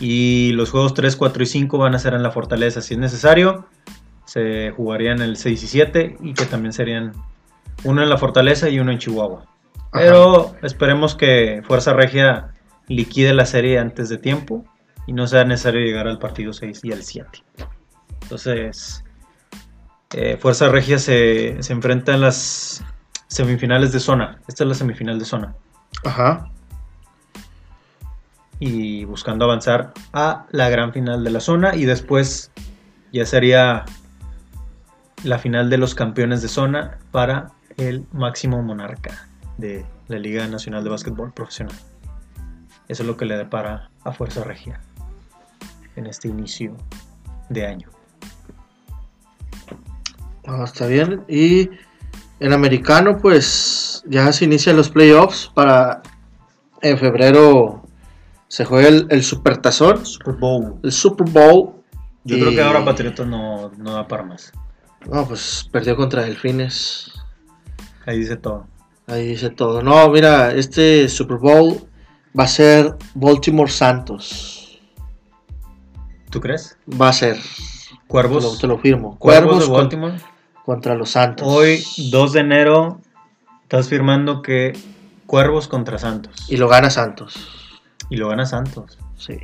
Y 0.00 0.52
los 0.52 0.70
juegos 0.70 0.94
3, 0.94 1.14
4 1.16 1.42
y 1.42 1.46
5 1.46 1.78
van 1.78 1.94
a 1.94 1.98
ser 1.98 2.14
en 2.14 2.22
la 2.22 2.30
Fortaleza 2.30 2.80
si 2.80 2.94
es 2.94 3.00
necesario. 3.00 3.66
Se 4.24 4.70
jugarían 4.70 5.20
el 5.20 5.36
6 5.36 5.62
y 5.62 5.66
7 5.66 6.16
y 6.20 6.34
que 6.34 6.46
también 6.46 6.72
serían 6.72 7.12
uno 7.84 8.02
en 8.02 8.08
la 8.08 8.16
Fortaleza 8.16 8.68
y 8.68 8.80
uno 8.80 8.90
en 8.90 8.98
Chihuahua. 8.98 9.44
Ajá. 9.74 9.90
Pero 9.92 10.56
esperemos 10.62 11.14
que 11.14 11.62
Fuerza 11.64 11.92
Regia 11.92 12.52
liquide 12.88 13.34
la 13.34 13.44
serie 13.44 13.78
antes 13.78 14.08
de 14.08 14.18
tiempo 14.18 14.64
y 15.06 15.12
no 15.12 15.26
sea 15.26 15.44
necesario 15.44 15.80
llegar 15.80 16.08
al 16.08 16.18
partido 16.18 16.52
6 16.52 16.80
y 16.84 16.92
al 16.92 17.02
7. 17.02 17.28
Entonces, 18.32 19.04
eh, 20.14 20.38
Fuerza 20.40 20.70
Regia 20.70 20.98
se, 20.98 21.62
se 21.62 21.72
enfrenta 21.74 22.14
en 22.14 22.22
las 22.22 22.82
semifinales 23.26 23.92
de 23.92 24.00
zona. 24.00 24.40
Esta 24.48 24.64
es 24.64 24.68
la 24.68 24.74
semifinal 24.74 25.18
de 25.18 25.26
zona. 25.26 25.54
Ajá. 26.02 26.50
Y 28.58 29.04
buscando 29.04 29.44
avanzar 29.44 29.92
a 30.14 30.46
la 30.50 30.70
gran 30.70 30.94
final 30.94 31.22
de 31.22 31.28
la 31.28 31.40
zona. 31.40 31.76
Y 31.76 31.84
después 31.84 32.50
ya 33.12 33.26
sería 33.26 33.84
la 35.24 35.38
final 35.38 35.68
de 35.68 35.76
los 35.76 35.94
campeones 35.94 36.40
de 36.40 36.48
zona 36.48 36.96
para 37.10 37.52
el 37.76 38.06
máximo 38.12 38.62
monarca 38.62 39.28
de 39.58 39.84
la 40.08 40.18
Liga 40.18 40.48
Nacional 40.48 40.82
de 40.84 40.88
Básquetbol 40.88 41.34
Profesional. 41.34 41.76
Eso 42.88 43.02
es 43.02 43.06
lo 43.06 43.18
que 43.18 43.26
le 43.26 43.36
depara 43.36 43.90
a 44.04 44.12
Fuerza 44.12 44.42
Regia 44.42 44.80
en 45.96 46.06
este 46.06 46.28
inicio 46.28 46.74
de 47.50 47.66
año. 47.66 47.90
Ah, 50.46 50.62
está 50.64 50.86
bien. 50.86 51.24
Y 51.28 51.70
en 52.40 52.52
americano, 52.52 53.18
pues 53.18 54.02
ya 54.06 54.32
se 54.32 54.44
inician 54.44 54.76
los 54.76 54.88
playoffs 54.90 55.50
para 55.54 56.02
en 56.80 56.98
febrero 56.98 57.82
se 58.48 58.64
juega 58.64 58.88
el, 58.88 59.06
el 59.10 59.22
Supertazón, 59.22 60.04
Super 60.04 60.34
Bowl. 60.34 60.80
el 60.82 60.92
Super 60.92 61.28
Bowl. 61.30 61.74
Yo 62.24 62.36
Y- 62.36 62.40
creo 62.40 62.52
que 62.52 62.62
ahora 62.62 62.84
Patriotas 62.84 63.26
no, 63.26 63.70
no 63.78 63.92
da 63.94 64.06
para 64.08 64.24
más. 64.24 64.52
No, 65.10 65.26
pues 65.26 65.68
perdió 65.72 65.96
contra 65.96 66.22
Delfines. 66.22 67.12
Ahí 68.06 68.18
dice 68.18 68.36
todo. 68.36 68.66
Ahí 69.06 69.26
dice 69.28 69.50
todo. 69.50 69.82
No, 69.82 70.08
mira, 70.10 70.52
este 70.52 71.08
Super 71.08 71.38
Bowl 71.38 71.88
va 72.38 72.44
a 72.44 72.48
ser 72.48 72.96
Baltimore 73.14 73.70
Santos. 73.70 74.80
¿Tú 76.30 76.40
crees? 76.40 76.76
Va 77.00 77.08
a 77.08 77.12
ser. 77.12 77.36
Te 78.12 78.18
lo, 78.18 78.28
Cuervos. 78.28 78.58
te 78.58 78.66
lo 78.66 78.78
firmo. 78.78 79.18
Cuervos 79.18 79.44
Cuervos 79.44 79.60
de 79.62 79.66
con- 79.68 79.76
Baltimore. 79.76 80.20
contra 80.64 80.94
los 80.94 81.10
Santos. 81.10 81.48
Hoy, 81.48 81.82
2 82.10 82.32
de 82.34 82.40
enero, 82.40 83.00
estás 83.62 83.88
firmando 83.88 84.42
que 84.42 84.72
Cuervos 85.26 85.66
contra 85.66 85.98
Santos. 85.98 86.46
Y 86.50 86.56
lo 86.58 86.68
gana 86.68 86.90
Santos. 86.90 87.80
Y 88.10 88.16
lo 88.16 88.28
gana 88.28 88.44
Santos. 88.44 88.98
Sí. 89.16 89.38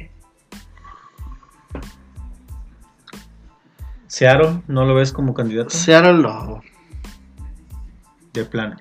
Seattle, 4.06 4.62
¿no 4.68 4.84
lo 4.84 4.94
ves 4.94 5.12
como 5.12 5.34
candidato? 5.34 5.70
Seattle 5.70 6.14
no. 6.22 6.60
De 8.32 8.44
plano. 8.44 8.76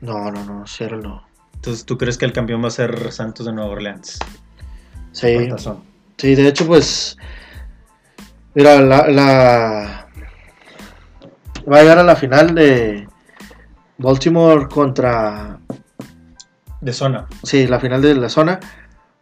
No, 0.00 0.30
no, 0.30 0.44
no. 0.44 0.66
Seattle 0.66 0.98
no. 0.98 1.26
Entonces, 1.54 1.84
¿tú 1.84 1.98
crees 1.98 2.18
que 2.18 2.24
el 2.24 2.32
campeón 2.32 2.62
va 2.62 2.68
a 2.68 2.70
ser 2.70 3.10
Santos 3.12 3.46
de 3.46 3.52
Nueva 3.52 3.70
Orleans? 3.70 4.18
Sí. 5.12 5.48
Sí, 6.16 6.34
de 6.34 6.48
hecho, 6.48 6.66
pues. 6.66 7.16
Mira, 8.54 8.80
la, 8.80 9.08
la- 9.08 10.06
Va 11.70 11.78
a 11.78 11.82
llegar 11.82 11.98
a 11.98 12.02
la 12.02 12.16
final 12.16 12.54
de 12.54 13.06
Baltimore 13.98 14.68
contra. 14.68 15.58
De 16.80 16.92
zona, 16.92 17.26
Sí, 17.42 17.66
la 17.66 17.78
final 17.80 18.00
de 18.00 18.14
la 18.14 18.28
zona. 18.28 18.60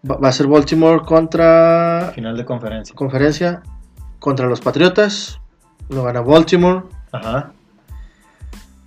Va, 0.08 0.16
va 0.16 0.28
a 0.28 0.32
ser 0.32 0.46
Baltimore 0.46 1.02
contra. 1.04 2.12
final 2.14 2.36
de 2.36 2.44
conferencia. 2.44 2.94
Conferencia. 2.94 3.62
Contra 4.18 4.46
los 4.46 4.60
Patriotas. 4.60 5.40
Lo 5.88 6.04
gana 6.04 6.20
Baltimore. 6.20 6.82
Ajá. 7.12 7.52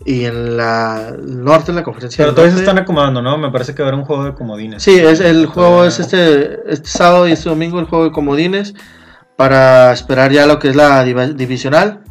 Y 0.06 0.23
en 0.25 0.56
la 0.56 1.10
el 1.10 1.43
norte, 1.43 1.71
en 1.71 1.75
la 1.75 1.84
conferencia. 1.84 2.23
Pero 2.23 2.34
todavía 2.34 2.54
se 2.56 2.62
están 2.62 2.78
acomodando, 2.78 3.21
¿no? 3.21 3.38
Me 3.38 3.52
parece 3.52 3.75
que 3.75 3.82
va 3.84 3.89
a 3.89 3.91
haber 3.91 3.99
un 3.99 4.06
juego 4.06 4.23
de 4.23 4.34
comodines. 4.34 4.82
Sí, 4.82 4.97
es, 4.97 5.19
el 5.19 5.45
juego 5.47 5.84
es 5.84 5.99
este, 5.99 6.71
este 6.71 6.88
sábado 6.88 7.28
y 7.28 7.34
este 7.34 7.49
domingo, 7.49 7.80
el 7.80 7.86
juego 7.86 8.06
de 8.06 8.12
comodines, 8.13 8.75
para 9.39 9.93
esperar 9.93 10.34
ya 10.34 10.45
lo 10.45 10.60
que 10.60 10.67
es 10.67 10.75
la 10.75 11.02
divisional. 11.06 12.02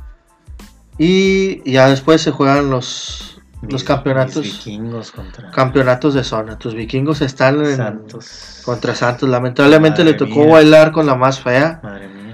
Y 0.96 1.70
ya 1.70 1.86
después 1.90 2.22
se 2.22 2.30
juegan 2.30 2.70
los, 2.70 3.38
Mis- 3.60 3.70
los 3.72 3.84
campeonatos 3.84 4.42
vikingos 4.42 5.10
contra 5.12 5.50
campeonatos 5.50 6.14
de 6.14 6.24
zona. 6.24 6.58
Tus 6.58 6.74
vikingos 6.74 7.20
están 7.20 7.62
en- 7.66 7.76
Santos. 7.76 8.62
contra 8.64 8.94
Santos. 8.94 9.28
Lamentablemente 9.28 10.00
Madre 10.02 10.12
le 10.12 10.18
tocó 10.18 10.40
mía. 10.44 10.52
bailar 10.54 10.90
con 10.92 11.04
la 11.04 11.16
más 11.16 11.38
fea. 11.40 11.80
Madre 11.82 12.08
mía. 12.08 12.32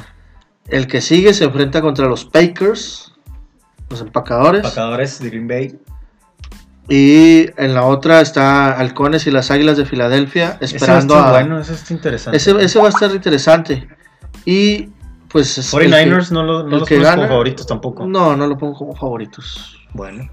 El 0.68 0.86
que 0.86 1.00
sigue 1.00 1.34
se 1.34 1.42
enfrenta 1.44 1.82
contra 1.82 2.06
los 2.06 2.24
Packers, 2.24 3.12
los 3.90 4.00
empacadores. 4.00 4.62
Empacadores 4.62 5.18
de 5.18 5.28
Green 5.28 5.48
Bay. 5.48 5.78
Y 6.88 7.46
en 7.60 7.74
la 7.74 7.82
otra 7.84 8.20
está 8.20 8.70
Halcones 8.78 9.26
y 9.26 9.32
las 9.32 9.50
Águilas 9.50 9.76
de 9.76 9.86
Filadelfia 9.86 10.56
esperando 10.60 11.14
ese 11.14 11.20
va 11.20 11.26
a 11.26 11.26
a... 11.26 11.30
estar 11.32 11.42
bueno, 11.48 11.60
eso 11.60 11.72
está 11.72 11.92
interesante. 11.94 12.36
Ese, 12.36 12.50
ese 12.64 12.78
va 12.78 12.86
a 12.86 12.90
estar 12.90 13.10
interesante. 13.10 13.88
Y 14.44 14.88
pues... 15.28 15.58
es- 15.58 15.72
49ers 15.72 16.28
el 16.28 16.34
no, 16.34 16.42
lo- 16.42 16.62
no 16.64 16.74
el 16.74 16.78
los 16.80 16.88
que 16.88 16.96
como 16.96 17.28
favoritos 17.28 17.66
tampoco. 17.66 18.06
no, 18.06 18.36
no 18.36 18.46
lo 18.46 18.56
pongo 18.58 18.74
como 18.74 18.94
favoritos. 18.94 19.78
Bueno. 19.92 20.28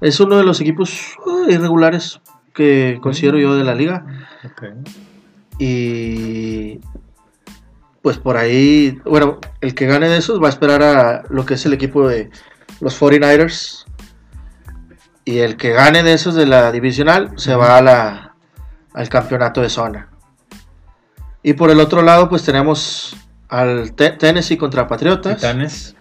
Es 0.00 0.18
uno 0.20 0.36
de 0.36 0.44
los 0.44 0.60
equipos 0.60 1.16
uh, 1.24 1.48
irregulares 1.50 2.20
que 2.52 2.98
considero 3.00 3.38
yo 3.38 3.54
de 3.54 3.64
la 3.64 3.74
liga. 3.74 4.04
Y 5.58 6.80
pues 8.02 8.18
por 8.18 8.36
ahí, 8.36 8.98
bueno, 9.04 9.38
el 9.60 9.74
que 9.74 9.86
gane 9.86 10.08
de 10.08 10.16
esos 10.16 10.42
va 10.42 10.46
a 10.46 10.50
esperar 10.50 10.82
a 10.82 11.22
lo 11.30 11.46
que 11.46 11.54
es 11.54 11.64
el 11.66 11.72
equipo 11.72 12.08
de 12.08 12.30
los 12.80 13.00
49ers. 13.00 13.84
Y 15.24 15.38
el 15.38 15.56
que 15.56 15.70
gane 15.70 16.02
de 16.02 16.14
esos 16.14 16.34
de 16.34 16.46
la 16.46 16.72
divisional 16.72 17.30
se 17.36 17.54
va 17.54 17.78
a 17.78 17.82
la, 17.82 18.34
al 18.92 19.08
campeonato 19.08 19.60
de 19.60 19.68
zona. 19.68 20.08
Y 21.42 21.54
por 21.54 21.70
el 21.70 21.80
otro 21.80 22.02
lado, 22.02 22.28
pues 22.28 22.44
tenemos 22.44 23.16
al 23.48 23.92
Te- 23.92 24.10
Tennessee 24.12 24.56
contra 24.56 24.86
Patriotas. 24.86 25.36
Titanes. 25.36 25.96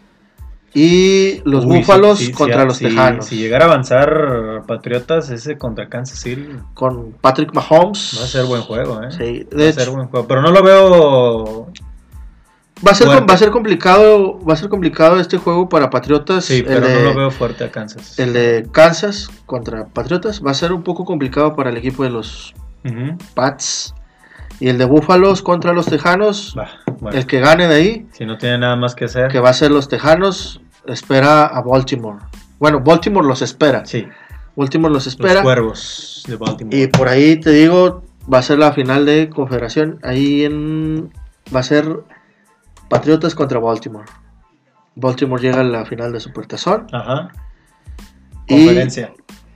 Y 0.73 1.41
los 1.43 1.65
Uy, 1.65 1.79
Búfalos 1.79 2.19
sí, 2.19 2.27
sí, 2.27 2.31
contra 2.31 2.61
sí, 2.61 2.67
los 2.67 2.79
Tejanos. 2.79 3.25
Si 3.25 3.35
llegara 3.37 3.65
a 3.65 3.67
avanzar 3.67 4.63
Patriotas, 4.67 5.29
ese 5.29 5.57
contra 5.57 5.89
Kansas 5.89 6.19
City 6.19 6.47
Con 6.73 7.11
Patrick 7.19 7.53
Mahomes. 7.53 8.17
va 8.19 8.23
a 8.23 8.27
ser 8.27 8.45
buen 8.45 8.61
juego, 8.61 9.01
¿eh? 9.03 9.11
Sí, 9.11 9.45
va 9.53 9.67
a 9.67 9.73
ser 9.73 9.89
buen 9.89 10.07
juego. 10.07 10.27
Pero 10.27 10.41
no 10.41 10.51
lo 10.51 10.63
veo. 10.63 11.65
va 12.87 12.91
a 12.91 12.95
ser, 12.95 13.07
fuerte. 13.07 13.25
va 13.27 13.33
a 13.33 13.37
ser 13.37 13.51
complicado, 13.51 14.39
va 14.45 14.53
a 14.53 14.55
ser 14.55 14.69
complicado 14.69 15.19
este 15.19 15.37
juego 15.37 15.67
para 15.67 15.89
Patriotas. 15.89 16.45
Sí, 16.45 16.63
pero 16.65 16.87
de- 16.87 16.93
no 17.03 17.09
lo 17.09 17.15
veo 17.15 17.31
fuerte 17.31 17.65
a 17.65 17.71
Kansas. 17.71 18.17
El 18.17 18.31
de 18.31 18.65
Kansas 18.71 19.29
contra 19.45 19.87
Patriotas 19.87 20.41
va 20.45 20.51
a 20.51 20.53
ser 20.53 20.71
un 20.71 20.83
poco 20.83 21.03
complicado 21.03 21.53
para 21.55 21.69
el 21.69 21.75
equipo 21.77 22.03
de 22.03 22.11
los. 22.11 22.53
Pats. 23.33 23.93
Y 24.61 24.69
el 24.69 24.77
de 24.77 24.85
Búfalos 24.85 25.41
contra 25.41 25.73
los 25.73 25.87
Tejanos. 25.87 26.55
Bueno. 26.99 27.17
El 27.17 27.25
que 27.25 27.39
gane 27.39 27.67
de 27.67 27.75
ahí, 27.75 28.07
Si 28.13 28.25
no 28.25 28.37
tiene 28.37 28.59
nada 28.59 28.75
más 28.75 28.95
que 28.95 29.05
hacer. 29.05 29.27
que 29.29 29.39
va 29.39 29.49
a 29.49 29.53
ser 29.53 29.71
los 29.71 29.89
Tejanos, 29.89 30.61
espera 30.85 31.45
a 31.47 31.61
Baltimore. 31.61 32.19
Bueno, 32.59 32.79
Baltimore 32.79 33.27
los 33.27 33.41
espera. 33.41 33.85
Sí, 33.85 34.07
Baltimore 34.55 34.93
los 34.93 35.05
los 35.07 35.13
espera. 35.15 35.41
cuervos 35.41 36.23
de 36.27 36.35
Baltimore. 36.35 36.77
Y 36.77 36.87
por 36.87 37.07
ahí 37.09 37.37
te 37.37 37.49
digo, 37.49 38.03
va 38.31 38.37
a 38.37 38.41
ser 38.43 38.59
la 38.59 38.71
final 38.71 39.05
de 39.05 39.29
Confederación. 39.29 39.99
Ahí 40.03 40.45
en. 40.45 41.11
Va 41.53 41.61
a 41.61 41.63
ser 41.63 42.03
Patriotas 42.87 43.33
contra 43.33 43.57
Baltimore. 43.59 44.05
Baltimore 44.95 45.41
llega 45.41 45.61
a 45.61 45.63
la 45.63 45.85
final 45.85 46.11
de 46.13 46.19
Supertazón. 46.19 46.85
Ajá. 46.91 47.29
Y- 48.47 48.57
Conferencia. 48.65 49.13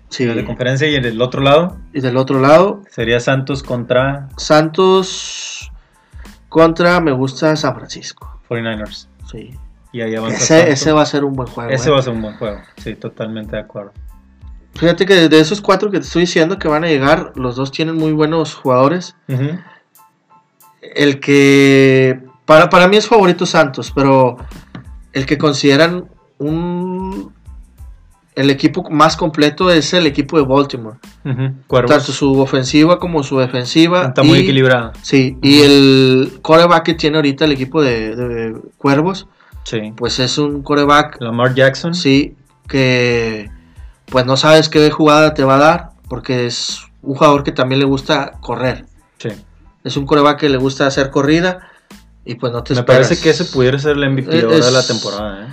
Sí, 0.09 0.25
de 0.25 0.45
conferencia 0.45 0.87
y 0.87 0.95
en 0.95 1.05
el 1.05 1.21
otro 1.21 1.41
lado 1.41 1.77
y 1.91 1.99
del 1.99 2.17
otro 2.17 2.39
lado, 2.39 2.83
sería 2.89 3.19
Santos 3.19 3.63
contra 3.63 4.29
Santos 4.37 5.71
contra 6.47 6.99
me 7.01 7.11
gusta 7.11 7.55
San 7.55 7.75
Francisco. 7.75 8.39
49ers. 8.49 9.07
Sí. 9.29 9.51
Y 9.91 10.01
ahí 10.01 10.15
avanza 10.15 10.67
Ese, 10.67 10.91
va 10.91 11.01
a 11.01 11.05
ser 11.05 11.23
un 11.23 11.33
buen 11.33 11.47
juego. 11.47 11.69
Ese 11.69 11.89
¿eh? 11.89 11.91
va 11.91 11.99
a 11.99 12.01
ser 12.01 12.13
un 12.13 12.21
buen 12.21 12.37
juego. 12.37 12.59
Sí, 12.77 12.95
totalmente 12.95 13.55
de 13.55 13.61
acuerdo. 13.61 13.93
Fíjate 14.75 15.05
que 15.05 15.29
de 15.29 15.39
esos 15.39 15.61
cuatro 15.61 15.89
que 15.89 15.99
te 15.99 16.05
estoy 16.05 16.21
diciendo 16.21 16.59
que 16.59 16.67
van 16.67 16.83
a 16.83 16.87
llegar, 16.87 17.31
los 17.35 17.55
dos 17.55 17.71
tienen 17.71 17.95
muy 17.95 18.11
buenos 18.11 18.53
jugadores. 18.53 19.15
El 20.81 21.19
que 21.21 22.21
para, 22.45 22.69
para 22.69 22.87
mí 22.87 22.97
es 22.97 23.07
favorito 23.07 23.45
Santos, 23.45 23.91
pero 23.95 24.37
el 25.13 25.25
que 25.25 25.37
consideran 25.37 26.09
un 26.37 26.94
el 28.35 28.49
equipo 28.49 28.89
más 28.89 29.15
completo 29.15 29.71
es 29.71 29.93
el 29.93 30.05
equipo 30.07 30.37
de 30.37 30.43
Baltimore. 30.45 30.97
Tanto 31.67 32.11
su 32.11 32.39
ofensiva 32.39 32.99
como 32.99 33.23
su 33.23 33.39
defensiva. 33.39 34.05
Está 34.07 34.23
muy 34.23 34.39
y- 34.39 34.41
equilibrado. 34.41 34.91
Sí, 35.01 35.37
y 35.41 35.61
el 35.61 36.39
coreback 36.41 36.83
que 36.83 36.93
tiene 36.95 37.17
ahorita 37.17 37.45
el 37.45 37.53
equipo 37.53 37.81
de, 37.81 38.15
de 38.15 38.55
Cuervos, 38.77 39.27
Sí. 39.63 39.93
pues 39.95 40.19
es 40.19 40.37
un 40.37 40.61
coreback, 40.63 41.21
Lamar 41.21 41.55
Jackson. 41.55 41.95
sí, 41.95 42.35
que 42.67 43.49
pues 44.07 44.25
no 44.25 44.37
sabes 44.37 44.69
qué 44.69 44.91
jugada 44.91 45.33
te 45.33 45.43
va 45.43 45.55
a 45.55 45.59
dar, 45.59 45.89
porque 46.09 46.45
es 46.45 46.81
un 47.01 47.15
jugador 47.15 47.43
que 47.43 47.51
también 47.51 47.79
le 47.79 47.85
gusta 47.85 48.33
correr. 48.41 48.85
Sí. 49.17 49.29
Es 49.83 49.97
un 49.97 50.05
coreback 50.05 50.39
que 50.41 50.49
le 50.49 50.57
gusta 50.57 50.85
hacer 50.87 51.09
corrida 51.09 51.69
y 52.25 52.35
pues 52.35 52.51
no 52.53 52.63
te 52.63 52.73
Me 52.73 52.81
esperas. 52.81 53.07
parece 53.07 53.23
que 53.23 53.29
ese 53.29 53.45
pudiera 53.45 53.79
ser 53.79 53.97
el 53.97 54.03
MVP 54.09 54.37
Eh, 54.37 54.41
ahora 54.43 54.65
de 54.65 54.71
la 54.71 54.79
es- 54.81 54.87
temporada. 54.87 55.45
¿eh? 55.45 55.47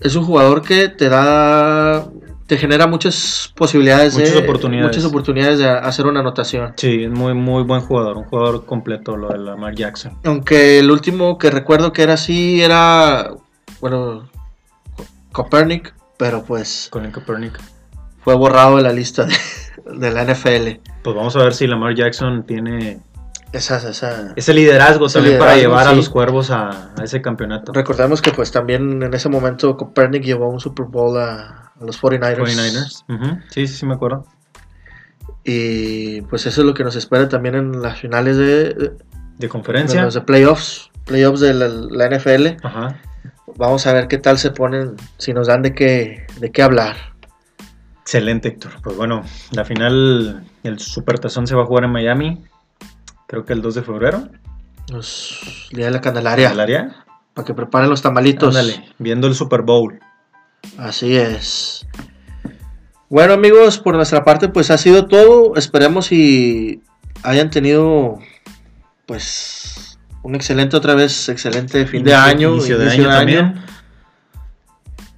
Es 0.00 0.14
un 0.14 0.24
jugador 0.24 0.62
que 0.62 0.88
te 0.88 1.08
da, 1.08 2.06
te 2.46 2.56
genera 2.58 2.86
muchas 2.86 3.52
posibilidades, 3.56 4.14
Muchas 4.14 4.34
de, 4.34 4.38
oportunidades. 4.38 4.88
muchas 4.88 5.04
oportunidades 5.04 5.58
de 5.58 5.68
hacer 5.68 6.06
una 6.06 6.20
anotación. 6.20 6.74
Sí, 6.76 7.04
es 7.04 7.10
muy, 7.10 7.34
muy 7.34 7.62
buen 7.62 7.80
jugador. 7.80 8.16
Un 8.18 8.24
jugador 8.24 8.64
completo, 8.66 9.16
lo 9.16 9.28
de 9.28 9.38
Lamar 9.38 9.74
Jackson. 9.74 10.18
Aunque 10.24 10.78
el 10.78 10.90
último 10.90 11.38
que 11.38 11.50
recuerdo 11.50 11.92
que 11.92 12.02
era 12.02 12.14
así 12.14 12.62
era, 12.62 13.30
bueno, 13.80 14.28
Copernic, 15.32 15.94
pero 16.18 16.44
pues 16.44 16.88
Colin 16.90 17.10
Kaepernick. 17.10 17.58
fue 18.20 18.34
borrado 18.34 18.76
de 18.76 18.82
la 18.82 18.92
lista 18.92 19.24
de, 19.24 19.34
de 19.98 20.10
la 20.10 20.24
NFL. 20.24 20.80
Pues 21.02 21.16
vamos 21.16 21.36
a 21.36 21.40
ver 21.40 21.54
si 21.54 21.66
Lamar 21.66 21.94
Jackson 21.94 22.44
tiene 22.46 23.00
Esa, 23.52 23.76
esa. 23.88 24.32
ese 24.36 24.52
liderazgo 24.52 25.06
Ese 25.06 25.18
también 25.18 25.38
para 25.38 25.56
llevar 25.56 25.86
a 25.86 25.92
los 25.92 26.08
cuervos 26.08 26.50
a, 26.50 26.92
a 26.98 27.04
ese 27.04 27.22
campeonato. 27.22 27.72
Recordemos 27.72 28.20
que 28.20 28.32
pues 28.32 28.50
también 28.50 29.02
en 29.02 29.14
ese 29.14 29.28
momento 29.28 29.76
Copernic 29.76 30.24
llevó 30.24 30.48
un 30.48 30.60
Super 30.60 30.86
Bowl 30.86 31.16
a, 31.18 31.72
a 31.80 31.84
los 31.84 32.00
49ers. 32.02 32.36
49ers. 32.38 33.04
Ujú. 33.08 33.38
Sí, 33.50 33.66
sí, 33.66 33.74
sí, 33.74 33.86
me 33.86 33.94
acuerdo. 33.94 34.26
Y 35.44 36.22
pues 36.22 36.44
eso 36.46 36.60
es 36.60 36.66
lo 36.66 36.74
que 36.74 36.82
nos 36.84 36.96
espera 36.96 37.28
también 37.28 37.54
en 37.54 37.80
las 37.82 38.00
finales 38.00 38.36
de, 38.36 38.74
de 38.74 38.92
De 39.38 39.48
conferencia. 39.48 40.02
los 40.02 40.14
de 40.14 40.22
playoffs, 40.22 40.90
playoffs 41.04 41.40
de 41.40 41.54
la, 41.54 41.68
la 41.68 42.08
NFL. 42.16 42.64
Ajá. 42.64 43.00
Vamos 43.56 43.86
a 43.86 43.92
ver 43.92 44.08
qué 44.08 44.18
tal 44.18 44.38
se 44.38 44.50
ponen, 44.50 44.96
si 45.18 45.32
nos 45.32 45.46
dan 45.46 45.62
de 45.62 45.72
qué, 45.72 46.26
de 46.40 46.50
qué 46.50 46.62
hablar. 46.62 46.96
Excelente, 48.02 48.48
Héctor. 48.48 48.72
Pues 48.82 48.96
bueno, 48.96 49.22
la 49.52 49.64
final, 49.64 50.44
el 50.62 50.78
Supertazón 50.78 51.46
se 51.46 51.54
va 51.54 51.62
a 51.62 51.66
jugar 51.66 51.84
en 51.84 51.90
Miami. 51.92 52.44
Creo 53.26 53.44
que 53.44 53.52
el 53.52 53.62
2 53.62 53.74
de 53.74 53.82
febrero. 53.82 54.28
Día 55.72 55.86
de 55.86 55.90
la 55.90 56.00
Candelaria, 56.00 56.50
¿El 56.52 56.60
área? 56.60 57.04
para 57.34 57.44
que 57.44 57.54
preparen 57.54 57.90
los 57.90 58.02
tamalitos. 58.02 58.56
Ándale, 58.56 58.84
viendo 58.98 59.26
el 59.26 59.34
Super 59.34 59.62
Bowl. 59.62 59.98
Así 60.78 61.16
es. 61.16 61.86
Bueno 63.08 63.34
amigos, 63.34 63.78
por 63.78 63.94
nuestra 63.94 64.24
parte 64.24 64.48
pues 64.48 64.70
ha 64.70 64.78
sido 64.78 65.06
todo. 65.06 65.54
Esperemos 65.56 66.12
y 66.12 66.82
hayan 67.22 67.50
tenido 67.50 68.18
pues 69.06 69.98
un 70.22 70.34
excelente 70.34 70.76
otra 70.76 70.94
vez, 70.94 71.28
excelente 71.28 71.86
fin 71.86 72.04
de 72.04 72.14
año. 72.14 72.54
Inicio 72.54 72.78
de 72.78 72.84
inicio 72.86 73.04
año 73.10 73.18
también. 73.18 73.54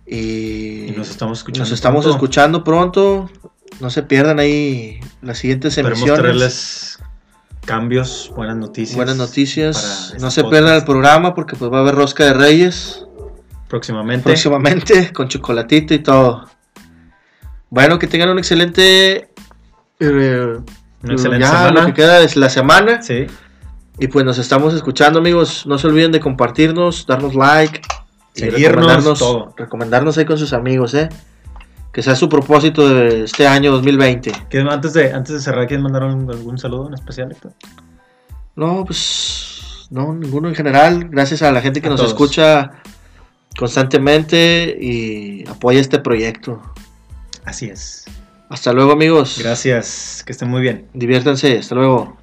Y, 0.07 0.87
Y 0.89 0.95
nos 0.97 1.11
estamos 1.11 1.39
escuchando. 1.39 1.65
nos 1.69 1.73
estamos 1.73 2.05
pronto. 2.05 2.17
escuchando 2.17 2.65
pronto. 2.65 3.31
No 3.81 3.91
se 3.91 4.03
pierdan 4.03 4.39
ahí 4.39 4.99
las 5.23 5.39
siguientes 5.39 5.77
Esperemos 5.77 5.99
emisiones. 6.01 6.21
traerles 6.23 6.99
cambios, 7.69 8.33
buenas 8.35 8.57
noticias. 8.57 8.97
Buenas 8.97 9.17
noticias. 9.17 10.07
este 10.15 10.19
No 10.23 10.31
se 10.31 10.41
podcast. 10.43 10.51
pierdan 10.51 10.75
el 10.77 10.85
programa 10.85 11.35
porque 11.35 11.55
pues 11.55 11.71
va 11.71 11.79
a 11.79 11.81
haber 11.83 11.95
rosca 11.95 12.25
de 12.25 12.33
reyes 12.33 13.05
Próximamente. 13.69 14.25
próximamente 14.25 15.13
con 15.15 15.29
chocolatito 15.29 15.93
y 15.93 15.99
todo. 15.99 16.47
Bueno, 17.69 17.99
que 17.99 18.07
tengan 18.07 18.31
un 18.31 18.39
excelente 18.39 19.29
eh, 20.01 20.57
Una 21.03 21.13
excelente 21.13 21.45
ya 21.45 21.51
semana. 21.51 21.81
lo 21.83 21.87
que 21.89 21.93
queda 21.93 22.21
es 22.23 22.37
la 22.37 22.49
semana 22.49 23.03
Sí. 23.03 23.27
y 23.99 24.07
pues 24.09 24.25
nos 24.25 24.39
estamos 24.39 24.73
escuchando 24.73 25.19
amigos. 25.19 25.67
No 25.67 25.77
se 25.77 25.89
olviden 25.89 26.11
de 26.11 26.21
compartirnos, 26.21 27.07
darnos 27.07 27.35
like, 27.35 27.83
y 28.35 28.41
Seguirnos, 28.41 28.63
recomendarnos, 28.77 29.19
todo. 29.19 29.55
recomendarnos 29.59 30.17
ahí 30.17 30.25
con 30.25 30.39
sus 30.39 30.55
amigos, 30.55 30.95
eh. 30.95 31.11
Que 31.99 32.03
sea 32.05 32.15
su 32.15 32.29
propósito 32.29 32.89
de 32.95 33.25
este 33.25 33.49
año 33.49 33.73
2020. 33.73 34.31
¿Qué- 34.49 34.61
Antes 34.61 34.93
de, 34.93 35.13
antes 35.13 35.35
de 35.35 35.41
cerrar, 35.41 35.67
¿quieren 35.67 35.83
mandar 35.83 36.05
algún 36.05 36.57
saludo 36.57 36.87
en 36.87 36.95
especial, 36.95 37.33
Héctor? 37.33 37.55
No, 38.55 38.85
pues 38.85 39.89
no, 39.91 40.15
ninguno 40.15 40.47
en 40.49 40.55
general. 40.55 41.09
Gracias 41.11 41.43
a 41.43 41.51
la 41.51 41.61
gente 41.61 41.81
que 41.81 41.89
A 41.89 41.91
nos 41.91 41.99
todos. 41.99 42.13
escucha 42.13 42.71
constantemente 43.59 44.79
y 44.81 45.43
apoya 45.49 45.81
este 45.81 45.99
proyecto. 45.99 46.63
Así 47.45 47.67
es. 47.67 48.05
Hasta 48.49 48.73
luego 48.73 48.93
amigos. 48.93 49.41
Gracias. 49.43 50.23
Que 50.25 50.31
estén 50.31 50.51
muy 50.51 50.61
bien. 50.61 50.87
Diviértanse. 50.95 51.59
Hasta 51.59 51.75
luego. 51.75 52.17